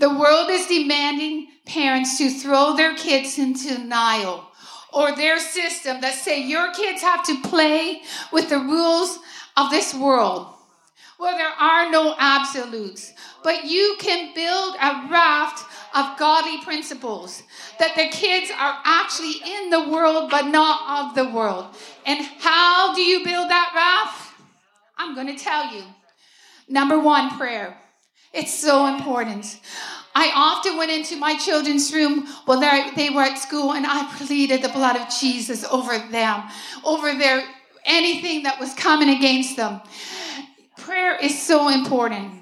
The 0.02 0.12
world 0.12 0.50
is 0.50 0.66
demanding 0.66 1.46
parents 1.64 2.18
to 2.18 2.28
throw 2.28 2.74
their 2.74 2.96
kids 2.96 3.38
into 3.38 3.78
Nile 3.78 4.50
or 4.92 5.14
their 5.14 5.38
system 5.38 6.00
that 6.00 6.14
say 6.14 6.42
your 6.42 6.72
kids 6.72 7.00
have 7.02 7.24
to 7.26 7.40
play 7.42 8.02
with 8.32 8.48
the 8.48 8.58
rules 8.58 9.20
of 9.56 9.70
this 9.70 9.94
world. 9.94 10.48
Well, 11.20 11.36
there 11.36 11.46
are 11.46 11.88
no 11.88 12.16
absolutes, 12.18 13.12
but 13.44 13.64
you 13.64 13.94
can 14.00 14.34
build 14.34 14.74
a 14.74 15.06
raft 15.08 15.64
of 15.94 16.18
godly 16.18 16.60
principles 16.64 17.44
that 17.78 17.94
the 17.94 18.08
kids 18.08 18.50
are 18.50 18.78
actually 18.84 19.36
in 19.46 19.70
the 19.70 19.88
world 19.88 20.32
but 20.32 20.46
not 20.46 21.06
of 21.06 21.14
the 21.14 21.32
world. 21.32 21.76
And 22.06 22.26
how 22.40 22.92
do 22.92 23.02
you 23.02 23.24
build 23.24 23.48
that 23.50 23.70
raft? 23.72 24.34
I'm 24.98 25.14
going 25.14 25.28
to 25.28 25.40
tell 25.40 25.72
you. 25.72 25.84
Number 26.68 26.98
one, 26.98 27.38
prayer. 27.38 27.78
It's 28.32 28.58
so 28.58 28.86
important. 28.86 29.60
I 30.14 30.30
often 30.34 30.76
went 30.76 30.90
into 30.90 31.16
my 31.16 31.36
children's 31.36 31.92
room 31.92 32.26
while 32.44 32.60
they 32.60 33.10
were 33.10 33.22
at 33.22 33.38
school 33.38 33.72
and 33.72 33.86
I 33.86 34.10
pleaded 34.16 34.62
the 34.62 34.68
blood 34.68 34.96
of 34.96 35.08
Jesus 35.20 35.64
over 35.64 35.98
them, 36.10 36.42
over 36.84 37.14
their 37.14 37.42
anything 37.84 38.44
that 38.44 38.60
was 38.60 38.74
coming 38.74 39.08
against 39.08 39.56
them. 39.56 39.80
Prayer 40.76 41.16
is 41.16 41.40
so 41.40 41.68
important. 41.68 42.32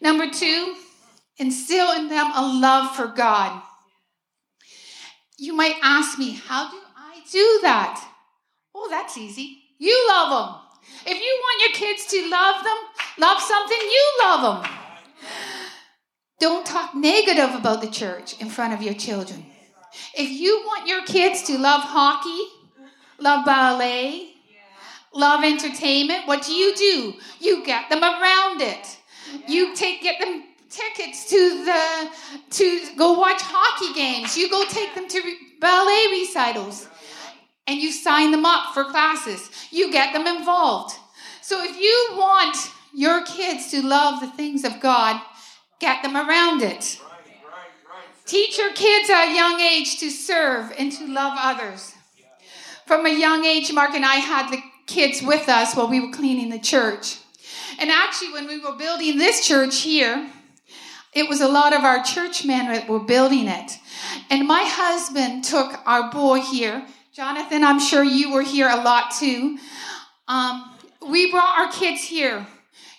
Number 0.00 0.28
two 0.30 0.76
instill 1.38 1.92
in 1.92 2.08
them 2.08 2.30
a 2.34 2.60
love 2.60 2.94
for 2.94 3.08
God. 3.08 3.62
You 5.38 5.54
might 5.54 5.76
ask 5.82 6.18
me, 6.18 6.32
how 6.32 6.70
do 6.70 6.76
I 6.96 7.20
do 7.30 7.60
that? 7.62 8.06
Oh, 8.74 8.88
that's 8.90 9.16
easy. 9.16 9.58
You 9.78 10.06
love 10.08 10.30
them. 10.30 10.82
If 11.06 11.18
you 11.18 11.40
want 11.40 11.62
your 11.62 11.88
kids 11.88 12.06
to 12.06 12.28
love 12.28 12.62
them, 12.62 12.76
love 13.18 13.40
something, 13.40 13.78
you 13.78 14.12
love 14.20 14.62
them. 14.62 14.79
Don't 16.40 16.64
talk 16.64 16.94
negative 16.94 17.54
about 17.54 17.82
the 17.82 17.90
church 17.90 18.40
in 18.40 18.48
front 18.48 18.72
of 18.72 18.82
your 18.82 18.94
children. 18.94 19.44
If 20.14 20.30
you 20.30 20.62
want 20.64 20.88
your 20.88 21.04
kids 21.04 21.42
to 21.44 21.58
love 21.58 21.82
hockey, 21.82 22.42
love 23.18 23.44
ballet, 23.44 24.32
love 25.12 25.44
entertainment, 25.44 26.26
what 26.26 26.42
do 26.42 26.52
you 26.52 26.74
do? 26.74 27.14
You 27.40 27.64
get 27.64 27.90
them 27.90 28.02
around 28.02 28.62
it. 28.62 28.98
You 29.46 29.76
take 29.76 30.02
get 30.02 30.18
them 30.18 30.44
tickets 30.70 31.28
to 31.28 31.64
the 31.64 32.10
to 32.50 32.80
go 32.96 33.18
watch 33.18 33.42
hockey 33.42 33.92
games. 33.92 34.36
You 34.36 34.48
go 34.48 34.64
take 34.64 34.94
them 34.94 35.08
to 35.08 35.22
ballet 35.60 36.06
recitals 36.10 36.88
and 37.66 37.78
you 37.78 37.92
sign 37.92 38.30
them 38.30 38.46
up 38.46 38.72
for 38.72 38.84
classes. 38.84 39.50
You 39.70 39.92
get 39.92 40.14
them 40.14 40.26
involved. 40.26 40.96
So 41.42 41.62
if 41.62 41.78
you 41.78 42.16
want 42.16 42.56
your 42.94 43.24
kids 43.24 43.70
to 43.72 43.82
love 43.86 44.20
the 44.20 44.30
things 44.30 44.64
of 44.64 44.80
God, 44.80 45.20
get 45.80 46.02
them 46.02 46.16
around 46.16 46.62
it. 46.62 47.00
Teach 48.26 48.58
your 48.58 48.72
kids 48.72 49.10
at 49.10 49.28
a 49.28 49.34
young 49.34 49.60
age 49.60 49.98
to 49.98 50.10
serve 50.10 50.72
and 50.78 50.92
to 50.92 51.06
love 51.08 51.32
others. 51.36 51.94
From 52.86 53.06
a 53.06 53.18
young 53.18 53.44
age, 53.44 53.72
Mark 53.72 53.90
and 53.94 54.04
I 54.04 54.16
had 54.16 54.50
the 54.52 54.62
kids 54.86 55.22
with 55.22 55.48
us 55.48 55.74
while 55.74 55.88
we 55.88 56.00
were 56.00 56.12
cleaning 56.12 56.50
the 56.50 56.58
church. 56.58 57.18
And 57.80 57.90
actually, 57.90 58.32
when 58.32 58.46
we 58.46 58.60
were 58.60 58.76
building 58.76 59.18
this 59.18 59.46
church 59.46 59.80
here, 59.80 60.30
it 61.12 61.28
was 61.28 61.40
a 61.40 61.48
lot 61.48 61.72
of 61.72 61.82
our 61.82 62.04
church 62.04 62.44
men 62.44 62.66
that 62.72 62.88
were 62.88 63.00
building 63.00 63.48
it. 63.48 63.72
And 64.30 64.46
my 64.46 64.62
husband 64.64 65.44
took 65.44 65.72
our 65.86 66.10
boy 66.10 66.40
here. 66.40 66.86
Jonathan, 67.12 67.64
I'm 67.64 67.80
sure 67.80 68.04
you 68.04 68.32
were 68.32 68.42
here 68.42 68.68
a 68.68 68.76
lot 68.76 69.12
too. 69.18 69.58
Um, 70.28 70.78
we 71.08 71.30
brought 71.32 71.58
our 71.58 71.72
kids 71.72 72.02
here. 72.02 72.46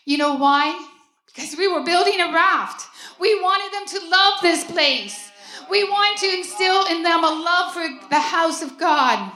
You 0.04 0.18
know 0.18 0.36
why? 0.36 0.91
Because 1.34 1.56
we 1.58 1.68
were 1.68 1.84
building 1.84 2.20
a 2.20 2.32
raft. 2.34 2.88
We 3.20 3.40
wanted 3.42 3.74
them 3.74 3.88
to 3.88 4.10
love 4.10 4.42
this 4.42 4.64
place. 4.66 5.32
We 5.70 5.84
wanted 5.84 6.20
to 6.22 6.38
instill 6.38 6.86
in 6.88 7.04
them 7.04 7.24
a 7.24 7.30
love 7.30 7.74
for 7.74 7.88
the 8.10 8.20
house 8.20 8.62
of 8.62 8.78
God. 8.78 9.32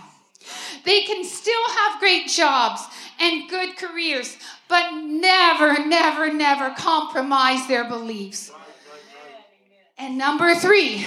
They 0.84 1.03
can 1.03 1.23
still 1.23 1.67
have 1.67 1.99
great 1.99 2.27
jobs 2.27 2.81
and 3.19 3.49
good 3.49 3.77
careers, 3.77 4.38
but 4.67 4.91
never, 4.91 5.86
never, 5.86 6.31
never 6.31 6.75
compromise 6.75 7.67
their 7.67 7.86
beliefs. 7.86 8.51
And 9.97 10.17
number 10.17 10.53
three, 10.55 11.05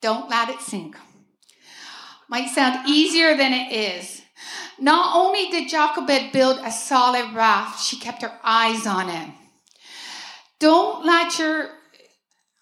don't 0.00 0.30
let 0.30 0.48
it 0.48 0.60
sink. 0.60 0.96
Might 2.28 2.48
sound 2.48 2.88
easier 2.88 3.36
than 3.36 3.52
it 3.52 3.72
is. 3.72 4.13
Not 4.78 5.16
only 5.16 5.50
did 5.50 5.68
Jochebed 5.68 6.32
build 6.32 6.58
a 6.62 6.70
solid 6.70 7.34
raft, 7.34 7.84
she 7.84 7.96
kept 7.96 8.22
her 8.22 8.38
eyes 8.42 8.86
on 8.86 9.08
it. 9.08 9.30
Don't 10.58 11.04
let 11.04 11.38
your, 11.38 11.70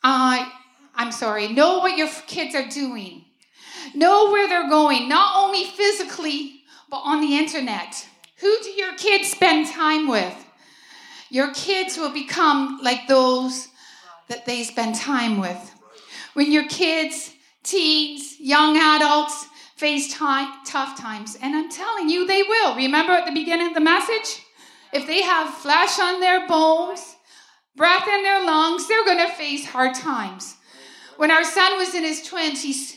uh, 0.02 0.48
I'm 0.94 1.12
sorry, 1.12 1.48
know 1.48 1.78
what 1.78 1.96
your 1.96 2.08
kids 2.26 2.54
are 2.54 2.68
doing. 2.68 3.24
Know 3.94 4.30
where 4.30 4.48
they're 4.48 4.68
going, 4.68 5.08
not 5.08 5.36
only 5.36 5.64
physically, 5.64 6.62
but 6.90 6.98
on 7.04 7.20
the 7.20 7.36
internet. 7.36 8.06
Who 8.38 8.56
do 8.62 8.70
your 8.70 8.94
kids 8.96 9.30
spend 9.30 9.68
time 9.68 10.08
with? 10.08 10.34
Your 11.30 11.52
kids 11.54 11.96
will 11.96 12.12
become 12.12 12.80
like 12.82 13.08
those 13.08 13.68
that 14.28 14.44
they 14.44 14.64
spend 14.64 14.96
time 14.96 15.40
with. 15.40 15.74
When 16.34 16.50
your 16.50 16.68
kids, 16.68 17.32
teens, 17.62 18.38
young 18.38 18.76
adults 18.76 19.41
face 19.82 20.14
time, 20.14 20.46
tough 20.64 20.96
times, 20.96 21.36
and 21.42 21.56
I'm 21.56 21.68
telling 21.68 22.08
you, 22.08 22.24
they 22.24 22.44
will. 22.44 22.76
Remember 22.76 23.14
at 23.14 23.26
the 23.26 23.32
beginning 23.32 23.66
of 23.66 23.74
the 23.74 23.80
message? 23.80 24.40
If 24.92 25.08
they 25.08 25.22
have 25.22 25.52
flesh 25.52 25.98
on 25.98 26.20
their 26.20 26.46
bones, 26.46 27.16
breath 27.74 28.06
in 28.06 28.22
their 28.22 28.46
lungs, 28.46 28.86
they're 28.86 29.04
going 29.04 29.26
to 29.26 29.32
face 29.32 29.66
hard 29.66 29.96
times. 29.96 30.54
When 31.16 31.32
our 31.32 31.42
son 31.42 31.78
was 31.78 31.96
in 31.96 32.04
his 32.04 32.20
20s, 32.20 32.94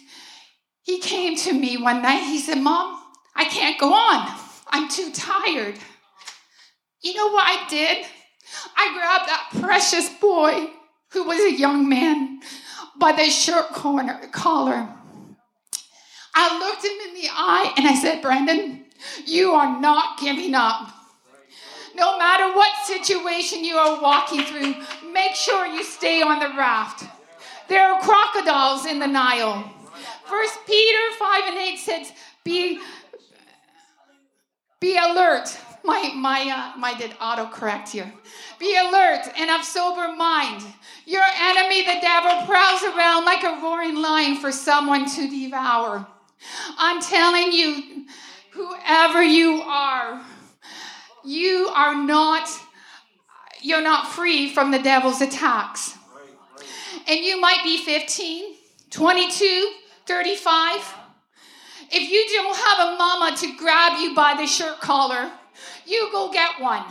he 0.83 0.99
came 0.99 1.35
to 1.37 1.53
me 1.53 1.75
one 1.75 2.03
night. 2.03 2.21
He 2.21 2.37
said, 2.37 2.59
Mom, 2.59 3.01
I 3.35 3.45
can't 3.45 3.79
go 3.79 3.91
on. 3.91 4.37
I'm 4.67 4.87
too 4.87 5.11
tired. 5.11 5.79
You 7.01 7.15
know 7.15 7.29
what 7.29 7.47
I 7.47 7.67
did? 7.67 8.05
I 8.77 8.93
grabbed 8.93 9.27
that 9.27 9.59
precious 9.59 10.09
boy 10.19 10.67
who 11.13 11.23
was 11.23 11.39
a 11.39 11.57
young 11.57 11.89
man 11.89 12.41
by 12.99 13.11
the 13.11 13.31
shirt 13.31 13.69
corner, 13.69 14.29
collar. 14.31 14.87
I 16.35 16.59
looked 16.59 16.83
him 16.83 17.09
in 17.09 17.21
the 17.21 17.29
eye 17.31 17.73
and 17.77 17.87
I 17.87 17.95
said, 17.95 18.21
Brandon, 18.21 18.83
you 19.25 19.51
are 19.51 19.79
not 19.79 20.19
giving 20.19 20.53
up. 20.53 20.91
No 21.95 22.17
matter 22.17 22.53
what 22.53 22.85
situation 22.85 23.63
you 23.63 23.77
are 23.77 24.01
walking 24.01 24.43
through, 24.43 24.75
make 25.13 25.33
sure 25.33 25.65
you 25.65 25.81
stay 25.83 26.21
on 26.21 26.39
the 26.39 26.49
raft. 26.57 27.05
There 27.69 27.81
are 27.81 28.01
crocodiles 28.01 28.85
in 28.85 28.99
the 28.99 29.07
Nile. 29.07 29.71
First 30.25 30.59
Peter 30.67 31.15
5 31.17 31.43
and 31.47 31.57
8 31.57 31.77
says, 31.77 32.11
be, 32.43 32.79
be 34.81 34.97
alert. 34.97 35.57
My, 35.85 36.11
my, 36.15 36.73
uh, 36.75 36.77
my 36.77 36.97
did 36.97 37.11
autocorrect 37.11 37.89
here. 37.89 38.11
Be 38.59 38.75
alert 38.75 39.29
and 39.37 39.49
of 39.51 39.63
sober 39.63 40.13
mind. 40.15 40.63
Your 41.05 41.23
enemy, 41.39 41.85
the 41.85 42.01
devil, 42.01 42.45
prowls 42.45 42.83
around 42.83 43.23
like 43.23 43.43
a 43.43 43.61
roaring 43.61 44.01
lion 44.01 44.37
for 44.37 44.51
someone 44.51 45.09
to 45.11 45.29
devour. 45.29 46.07
I'm 46.77 47.01
telling 47.01 47.51
you, 47.51 48.05
whoever 48.51 49.23
you 49.23 49.61
are, 49.61 50.21
you 51.23 51.69
are 51.73 51.95
not 51.95 52.49
you're 53.61 53.81
not 53.81 54.07
free 54.11 54.47
from 54.53 54.69
the 54.69 54.77
devil's 54.77 55.21
attacks. 55.21 55.97
And 57.07 57.19
you 57.19 57.41
might 57.41 57.63
be 57.63 57.79
15, 57.79 58.53
22, 58.91 59.71
35. 60.05 60.95
If 61.91 62.11
you 62.11 62.25
don't 62.31 62.55
have 62.55 62.93
a 62.93 62.97
mama 62.97 63.35
to 63.37 63.57
grab 63.57 63.99
you 63.99 64.13
by 64.13 64.35
the 64.37 64.45
shirt 64.45 64.79
collar, 64.81 65.31
you 65.85 66.09
go 66.11 66.31
get 66.31 66.59
one. 66.59 66.83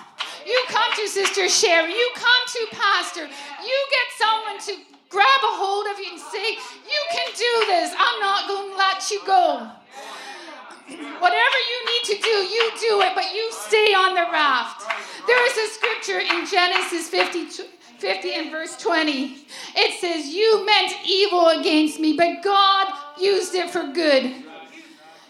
You 0.45 0.65
come 0.67 0.93
to 0.97 1.09
Sister 1.09 1.49
Sherry, 1.49 1.93
you 1.93 2.11
come 2.15 2.47
to 2.49 2.67
Pastor, 2.73 3.23
you 3.23 3.87
get 3.91 4.19
someone 4.19 4.59
to 4.59 4.94
grab 5.15 5.41
a 5.47 5.55
hold 5.55 5.87
of 5.87 5.97
you 6.03 6.11
and 6.11 6.21
say, 6.21 6.59
You 6.59 7.03
can 7.15 7.29
do 7.39 7.53
this. 7.71 7.95
I'm 7.95 8.19
not 8.19 8.49
going 8.49 8.73
to 8.73 8.77
let 8.77 9.11
you 9.11 9.21
go. 9.25 9.71
Whatever 11.23 11.59
you 11.71 11.79
need 11.87 12.05
to 12.11 12.17
do, 12.21 12.37
you 12.51 12.65
do 12.83 13.01
it, 13.07 13.15
but 13.15 13.33
you 13.33 13.47
stay 13.53 13.95
on 13.95 14.15
the 14.15 14.27
raft. 14.31 14.83
There 15.27 15.43
is 15.47 15.57
a 15.57 15.75
scripture 15.75 16.19
in 16.19 16.47
Genesis 16.47 17.09
50, 17.09 17.47
50 17.99 18.33
and 18.35 18.51
verse 18.51 18.77
20. 18.77 19.47
It 19.77 20.01
says, 20.01 20.27
You 20.27 20.67
meant 20.67 20.93
evil 21.07 21.49
against 21.49 22.01
me, 22.01 22.17
but 22.17 22.43
God 22.43 22.93
used 23.19 23.55
it 23.55 23.71
for 23.71 23.87
good. 23.93 24.35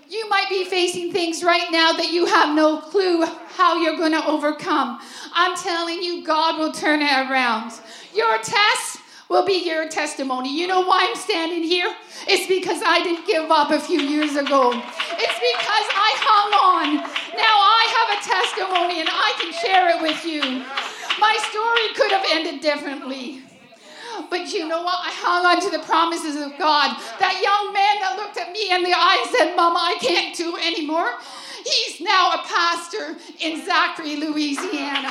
You 0.08 0.28
might 0.28 0.48
be 0.48 0.64
facing 0.64 1.12
things 1.12 1.44
right 1.44 1.70
now 1.70 1.92
that 1.92 2.10
you 2.10 2.26
have 2.26 2.54
no 2.54 2.78
clue 2.78 3.24
how 3.56 3.82
you're 3.82 3.96
going 3.96 4.12
to 4.12 4.26
overcome. 4.26 4.98
I'm 5.34 5.56
telling 5.56 6.02
you, 6.02 6.24
God 6.24 6.58
will 6.58 6.72
turn 6.72 7.02
it 7.02 7.30
around. 7.30 7.72
Your 8.14 8.38
test 8.38 8.93
will 9.28 9.44
be 9.44 9.64
your 9.64 9.88
testimony. 9.88 10.54
You 10.54 10.66
know 10.66 10.82
why 10.82 11.06
I'm 11.08 11.16
standing 11.16 11.62
here? 11.62 11.92
It's 12.26 12.46
because 12.46 12.82
I 12.84 13.02
didn't 13.02 13.26
give 13.26 13.50
up 13.50 13.70
a 13.70 13.80
few 13.80 14.00
years 14.00 14.36
ago. 14.36 14.70
It's 14.72 15.38
because 15.40 15.86
I 15.90 16.10
hung 16.20 16.50
on. 16.52 16.96
Now 17.36 17.56
I 17.56 17.82
have 17.96 18.08
a 18.14 18.20
testimony 18.22 19.00
and 19.00 19.08
I 19.10 19.30
can 19.40 19.52
share 19.52 19.88
it 19.96 20.02
with 20.02 20.24
you. 20.24 20.64
My 21.18 21.36
story 21.50 21.94
could 21.94 22.12
have 22.12 22.24
ended 22.30 22.60
differently. 22.60 23.42
But 24.30 24.52
you 24.52 24.68
know 24.68 24.82
what? 24.82 24.98
I 25.02 25.10
hung 25.10 25.44
on 25.46 25.60
to 25.62 25.70
the 25.70 25.82
promises 25.84 26.36
of 26.36 26.56
God. 26.58 26.96
That 27.18 27.34
young 27.42 27.72
man 27.74 27.98
that 28.00 28.14
looked 28.16 28.38
at 28.38 28.52
me 28.52 28.70
in 28.70 28.82
the 28.82 28.92
eye 28.94 29.18
and 29.22 29.30
said, 29.34 29.56
Mama, 29.56 29.78
I 29.78 29.98
can't 30.00 30.36
do 30.36 30.56
anymore. 30.56 31.10
He's 31.64 32.00
now 32.00 32.32
a 32.32 32.42
pastor 32.46 33.16
in 33.40 33.64
Zachary, 33.64 34.16
Louisiana. 34.16 35.10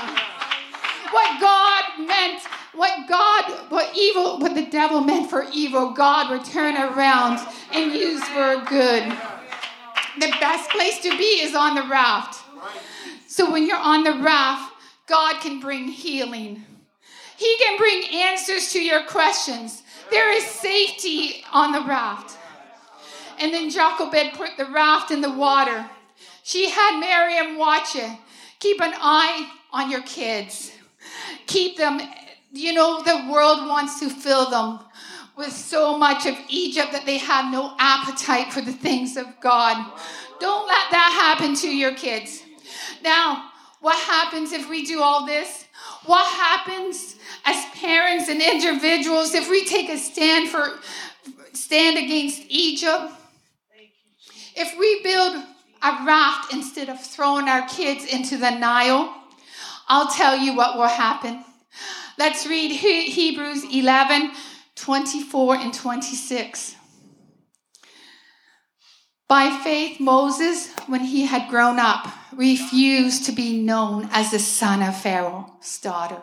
What 1.12 1.42
God 1.42 1.84
meant, 2.08 2.42
what 2.76 3.08
God, 3.08 3.44
what 3.70 3.96
evil, 3.96 4.40
what 4.40 4.56
the 4.56 4.66
devil 4.66 5.02
meant 5.02 5.30
for 5.30 5.46
evil, 5.54 5.92
God 5.92 6.32
would 6.32 6.46
turn 6.46 6.76
around 6.76 7.40
and 7.72 7.94
use 7.94 8.24
for 8.30 8.64
good. 8.68 9.04
The 10.20 10.34
best 10.40 10.70
place 10.72 11.00
to 11.02 11.18
be 11.18 11.42
is 11.42 11.56
on 11.56 11.76
the 11.76 11.84
raft. 11.84 12.44
So 13.28 13.52
when 13.52 13.68
you're 13.68 13.78
on 13.78 14.04
the 14.04 14.14
raft, 14.14 14.74
God 15.08 15.42
can 15.42 15.60
bring 15.60 15.88
healing. 15.88 16.64
He 17.38 17.58
can 17.58 17.78
bring 17.78 18.06
answers 18.14 18.72
to 18.74 18.82
your 18.82 19.04
questions. 19.04 19.84
There 20.12 20.32
is 20.32 20.44
safety 20.46 21.44
on 21.52 21.72
the 21.72 21.82
raft. 21.82 22.38
And 23.40 23.54
then 23.54 23.70
Jochebed 23.70 24.34
put 24.34 24.58
the 24.58 24.66
raft 24.66 25.12
in 25.12 25.22
the 25.22 25.32
water. 25.32 25.90
She 26.44 26.70
had 26.70 27.00
Miriam 27.00 27.58
watch 27.58 27.96
it. 27.96 28.18
Keep 28.60 28.82
an 28.82 28.94
eye 28.96 29.52
on 29.72 29.90
your 29.90 30.04
kids. 30.04 30.72
Keep 31.48 31.78
them 31.78 32.00
you 32.54 32.72
know, 32.72 33.02
the 33.02 33.32
world 33.32 33.68
wants 33.68 34.00
to 34.00 34.10
fill 34.10 34.50
them 34.50 34.80
with 35.36 35.52
so 35.52 35.98
much 35.98 36.28
of 36.28 36.36
Egypt 36.48 36.92
that 36.92 37.06
they 37.06 37.18
have 37.18 37.52
no 37.52 37.74
appetite 37.80 38.54
for 38.54 38.62
the 38.62 38.72
things 38.72 39.18
of 39.18 39.26
God. 39.42 39.76
Don't 40.40 40.68
let 40.68 40.92
that 40.92 41.36
happen 41.38 41.56
to 41.56 41.68
your 41.68 41.96
kids. 41.96 42.44
Now, 43.04 43.50
what 43.82 43.98
happens 43.98 44.52
if 44.52 44.70
we 44.70 44.86
do 44.86 45.02
all 45.02 45.26
this? 45.26 45.66
What 46.06 46.26
happens 46.26 47.16
as 47.46 47.66
parents 47.74 48.30
and 48.30 48.42
individuals 48.42 49.34
if 49.34 49.50
we 49.50 49.66
take 49.66 49.90
a 49.90 49.98
stand 49.98 50.50
for 50.50 50.80
stand 51.54 51.98
against 51.98 52.44
Egypt? 52.50 53.12
If 54.56 54.78
we 54.78 55.02
build 55.02 55.44
a 55.82 56.06
raft 56.06 56.54
instead 56.54 56.88
of 56.88 57.02
throwing 57.02 57.50
our 57.50 57.68
kids 57.68 58.06
into 58.06 58.38
the 58.38 58.52
Nile, 58.52 59.14
I'll 59.88 60.12
tell 60.12 60.38
you 60.38 60.56
what 60.56 60.78
will 60.78 60.88
happen. 60.88 61.44
Let's 62.18 62.46
read 62.46 62.72
Hebrews 62.72 63.64
11 63.74 64.32
24 64.76 65.56
and 65.56 65.74
26. 65.74 66.76
By 69.28 69.50
faith, 69.64 70.00
Moses, 70.00 70.72
when 70.88 71.02
he 71.02 71.26
had 71.26 71.50
grown 71.50 71.80
up, 71.80 72.08
refused 72.32 73.26
to 73.26 73.32
be 73.32 73.62
known 73.62 74.10
as 74.12 74.30
the 74.30 74.40
son 74.40 74.84
of 74.84 75.00
Pharaoh's 75.00 75.80
daughter. 75.80 76.22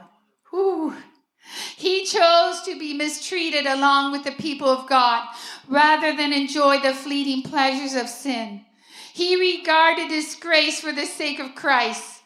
He 1.76 2.04
chose 2.04 2.60
to 2.62 2.78
be 2.78 2.94
mistreated 2.94 3.66
along 3.66 4.12
with 4.12 4.22
the 4.24 4.32
people 4.32 4.68
of 4.68 4.88
God 4.88 5.26
rather 5.66 6.14
than 6.14 6.32
enjoy 6.32 6.78
the 6.78 6.94
fleeting 6.94 7.42
pleasures 7.42 7.94
of 7.94 8.08
sin. 8.08 8.64
He 9.12 9.34
regarded 9.36 10.08
disgrace 10.08 10.80
for 10.80 10.92
the 10.92 11.06
sake 11.06 11.40
of 11.40 11.56
Christ 11.56 12.22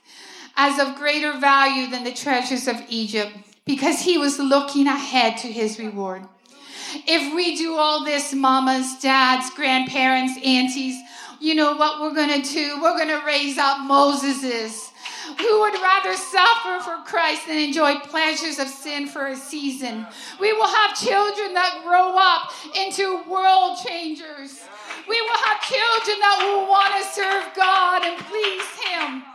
as 0.56 0.78
of 0.78 0.96
greater 0.96 1.38
value 1.38 1.86
than 1.86 2.04
the 2.04 2.12
treasures 2.12 2.68
of 2.68 2.82
Egypt 2.88 3.32
because 3.66 4.00
he 4.00 4.18
was 4.18 4.38
looking 4.38 4.86
ahead 4.86 5.38
to 5.38 5.48
his 5.50 5.78
reward. 5.78 6.22
If 7.06 7.34
we 7.34 7.56
do 7.56 7.74
all 7.74 8.04
this, 8.04 8.34
mamas, 8.34 8.98
dads, 9.00 9.50
grandparents, 9.50 10.38
aunties, 10.44 10.96
you 11.40 11.54
know 11.54 11.76
what 11.76 12.00
we're 12.00 12.14
going 12.14 12.42
to 12.42 12.48
do? 12.48 12.80
We're 12.80 12.96
going 12.96 13.08
to 13.08 13.24
raise 13.26 13.58
up 13.58 13.78
Moseses 13.78 14.90
who 15.38 15.60
would 15.60 15.74
rather 15.74 16.14
suffer 16.14 16.80
for 16.80 17.02
Christ 17.04 17.46
than 17.46 17.58
enjoy 17.58 17.96
pleasures 17.96 18.58
of 18.58 18.68
sin 18.68 19.06
for 19.06 19.28
a 19.28 19.36
season. 19.36 20.06
We 20.38 20.52
will 20.52 20.68
have 20.68 20.96
children 20.96 21.54
that 21.54 21.80
grow 21.82 22.14
up 22.16 22.52
into 22.76 23.22
world 23.28 23.78
changers. 23.86 24.62
We 25.08 25.20
will 25.20 25.38
have 25.44 25.60
children 25.62 26.18
that 26.20 26.38
will 26.44 26.68
want 26.68 26.94
to 27.02 27.10
serve 27.10 27.54
God 27.56 28.04
and 28.04 28.18
please 28.26 28.64
Him. 28.86 29.33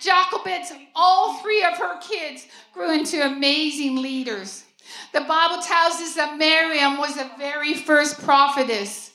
Jochebed, 0.00 0.66
all 0.94 1.38
three 1.38 1.62
of 1.64 1.76
her 1.78 1.98
kids 2.00 2.46
grew 2.72 2.92
into 2.92 3.24
amazing 3.24 3.96
leaders. 3.96 4.64
The 5.12 5.20
Bible 5.20 5.62
tells 5.62 5.94
us 6.00 6.14
that 6.14 6.38
Miriam 6.38 6.98
was 6.98 7.16
the 7.16 7.30
very 7.38 7.74
first 7.74 8.22
prophetess. 8.22 9.12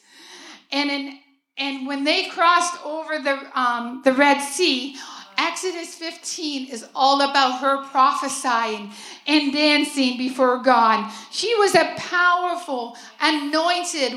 And, 0.72 0.90
in, 0.90 1.20
and 1.58 1.88
when 1.88 2.04
they 2.04 2.30
crossed 2.30 2.84
over 2.86 3.20
the, 3.20 3.60
um, 3.60 4.02
the 4.04 4.14
Red 4.14 4.40
Sea, 4.40 4.96
Exodus 5.38 5.96
15 5.96 6.70
is 6.70 6.86
all 6.94 7.22
about 7.22 7.60
her 7.60 7.84
prophesying 7.86 8.92
and 9.28 9.52
dancing 9.52 10.18
before 10.18 10.62
God. 10.62 11.12
She 11.32 11.54
was 11.56 11.76
a 11.76 11.94
powerful, 11.98 12.96
anointed 13.20 14.14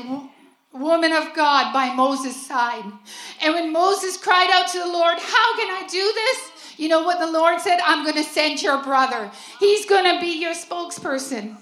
woman 0.73 1.11
of 1.11 1.33
God 1.33 1.73
by 1.73 1.93
Moses' 1.93 2.47
side. 2.47 2.83
And 3.41 3.53
when 3.53 3.73
Moses 3.73 4.17
cried 4.17 4.49
out 4.53 4.69
to 4.71 4.79
the 4.79 4.87
Lord, 4.87 5.17
How 5.17 5.57
can 5.57 5.71
I 5.71 5.87
do 5.89 6.13
this? 6.13 6.51
You 6.77 6.87
know 6.87 7.03
what 7.03 7.19
the 7.19 7.31
Lord 7.31 7.59
said? 7.59 7.79
I'm 7.83 8.03
going 8.03 8.15
to 8.15 8.29
send 8.29 8.61
your 8.61 8.81
brother. 8.83 9.31
He's 9.59 9.85
going 9.85 10.15
to 10.15 10.21
be 10.21 10.39
your 10.39 10.53
spokesperson. 10.53 11.57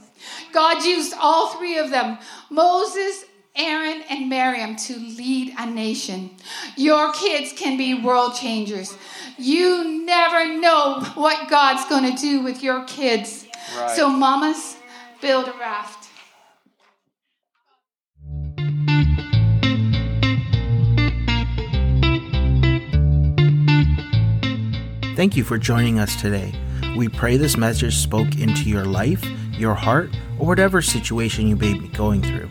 God 0.53 0.83
used 0.83 1.13
all 1.19 1.49
three 1.49 1.77
of 1.77 1.89
them 1.89 2.17
Moses, 2.49 3.25
Aaron, 3.55 4.03
and 4.09 4.29
Miriam 4.29 4.75
to 4.75 4.97
lead 4.97 5.53
a 5.57 5.65
nation. 5.65 6.31
Your 6.75 7.13
kids 7.13 7.53
can 7.53 7.77
be 7.77 7.93
world 7.93 8.35
changers. 8.35 8.95
You 9.37 10.05
never 10.05 10.59
know 10.59 11.01
what 11.15 11.49
God's 11.49 11.87
going 11.89 12.15
to 12.15 12.21
do 12.21 12.41
with 12.41 12.63
your 12.63 12.83
kids. 12.85 13.45
Right. 13.77 13.95
So, 13.95 14.09
mamas, 14.09 14.77
build 15.21 15.47
a 15.47 15.53
raft. 15.53 16.04
Thank 25.15 25.37
you 25.37 25.45
for 25.45 25.57
joining 25.57 25.97
us 25.97 26.19
today. 26.19 26.53
We 26.97 27.07
pray 27.07 27.37
this 27.37 27.55
message 27.55 27.95
spoke 27.95 28.37
into 28.37 28.69
your 28.69 28.83
life, 28.83 29.23
your 29.53 29.73
heart, 29.73 30.09
or 30.37 30.45
whatever 30.45 30.81
situation 30.81 31.47
you 31.47 31.55
may 31.55 31.73
be 31.73 31.87
going 31.87 32.21
through. 32.21 32.49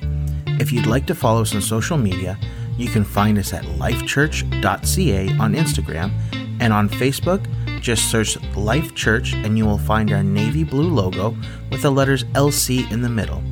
If 0.58 0.72
you'd 0.72 0.86
like 0.86 1.06
to 1.08 1.14
follow 1.14 1.42
us 1.42 1.54
on 1.54 1.60
social 1.60 1.98
media, 1.98 2.38
you 2.78 2.88
can 2.88 3.04
find 3.04 3.36
us 3.36 3.52
at 3.52 3.64
lifechurch.ca 3.64 5.28
on 5.38 5.54
Instagram 5.54 6.10
and 6.58 6.72
on 6.72 6.88
Facebook. 6.88 7.46
Just 7.82 8.10
search 8.10 8.40
Life 8.56 8.94
Church 8.94 9.34
and 9.34 9.58
you 9.58 9.66
will 9.66 9.76
find 9.76 10.10
our 10.10 10.22
navy 10.22 10.64
blue 10.64 10.88
logo 10.88 11.36
with 11.70 11.82
the 11.82 11.90
letters 11.90 12.24
LC 12.32 12.90
in 12.90 13.02
the 13.02 13.10
middle. 13.10 13.42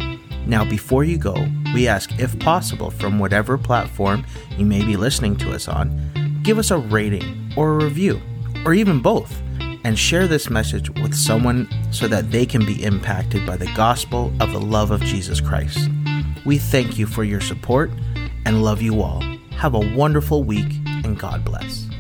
Now, 0.47 0.65
before 0.65 1.05
you 1.05 1.19
go, 1.19 1.35
we 1.75 1.87
ask 1.87 2.19
if 2.19 2.39
possible 2.39 2.91
from 2.91 3.19
whatever 3.19 3.59
platform 3.59 4.25
you 4.57 4.65
may 4.65 4.83
be 4.83 4.97
listening 4.97 5.37
to 5.37 5.53
us 5.53 5.69
on, 5.69 6.41
give 6.43 6.59
us 6.59 6.71
a 6.71 6.79
rating 6.79 7.53
or 7.59 7.73
a 7.73 7.85
review 7.85 8.19
or 8.65 8.75
even 8.75 9.01
both, 9.01 9.41
and 9.85 9.99
share 9.99 10.29
this 10.29 10.49
message 10.49 10.91
with 11.01 11.15
someone 11.15 11.69
so 11.91 12.07
that 12.09 12.31
they 12.31 12.47
can 12.47 12.65
be 12.65 12.83
impacted 12.85 13.47
by 13.47 13.57
the 13.57 13.73
gospel 13.75 14.33
of 14.41 14.53
the 14.53 14.61
love 14.61 14.91
of 14.91 15.01
Jesus 15.03 15.41
Christ. 15.41 15.89
We 16.45 16.59
thank 16.59 16.99
you 16.99 17.07
for 17.07 17.25
your 17.25 17.41
support 17.41 17.91
and 18.45 18.63
love 18.63 18.83
you 18.83 19.03
all. 19.03 19.21
Have 19.53 19.75
a 19.75 19.95
wonderful 19.95 20.45
week 20.45 20.73
and 21.05 21.19
God 21.19 21.45
bless. 21.45 21.92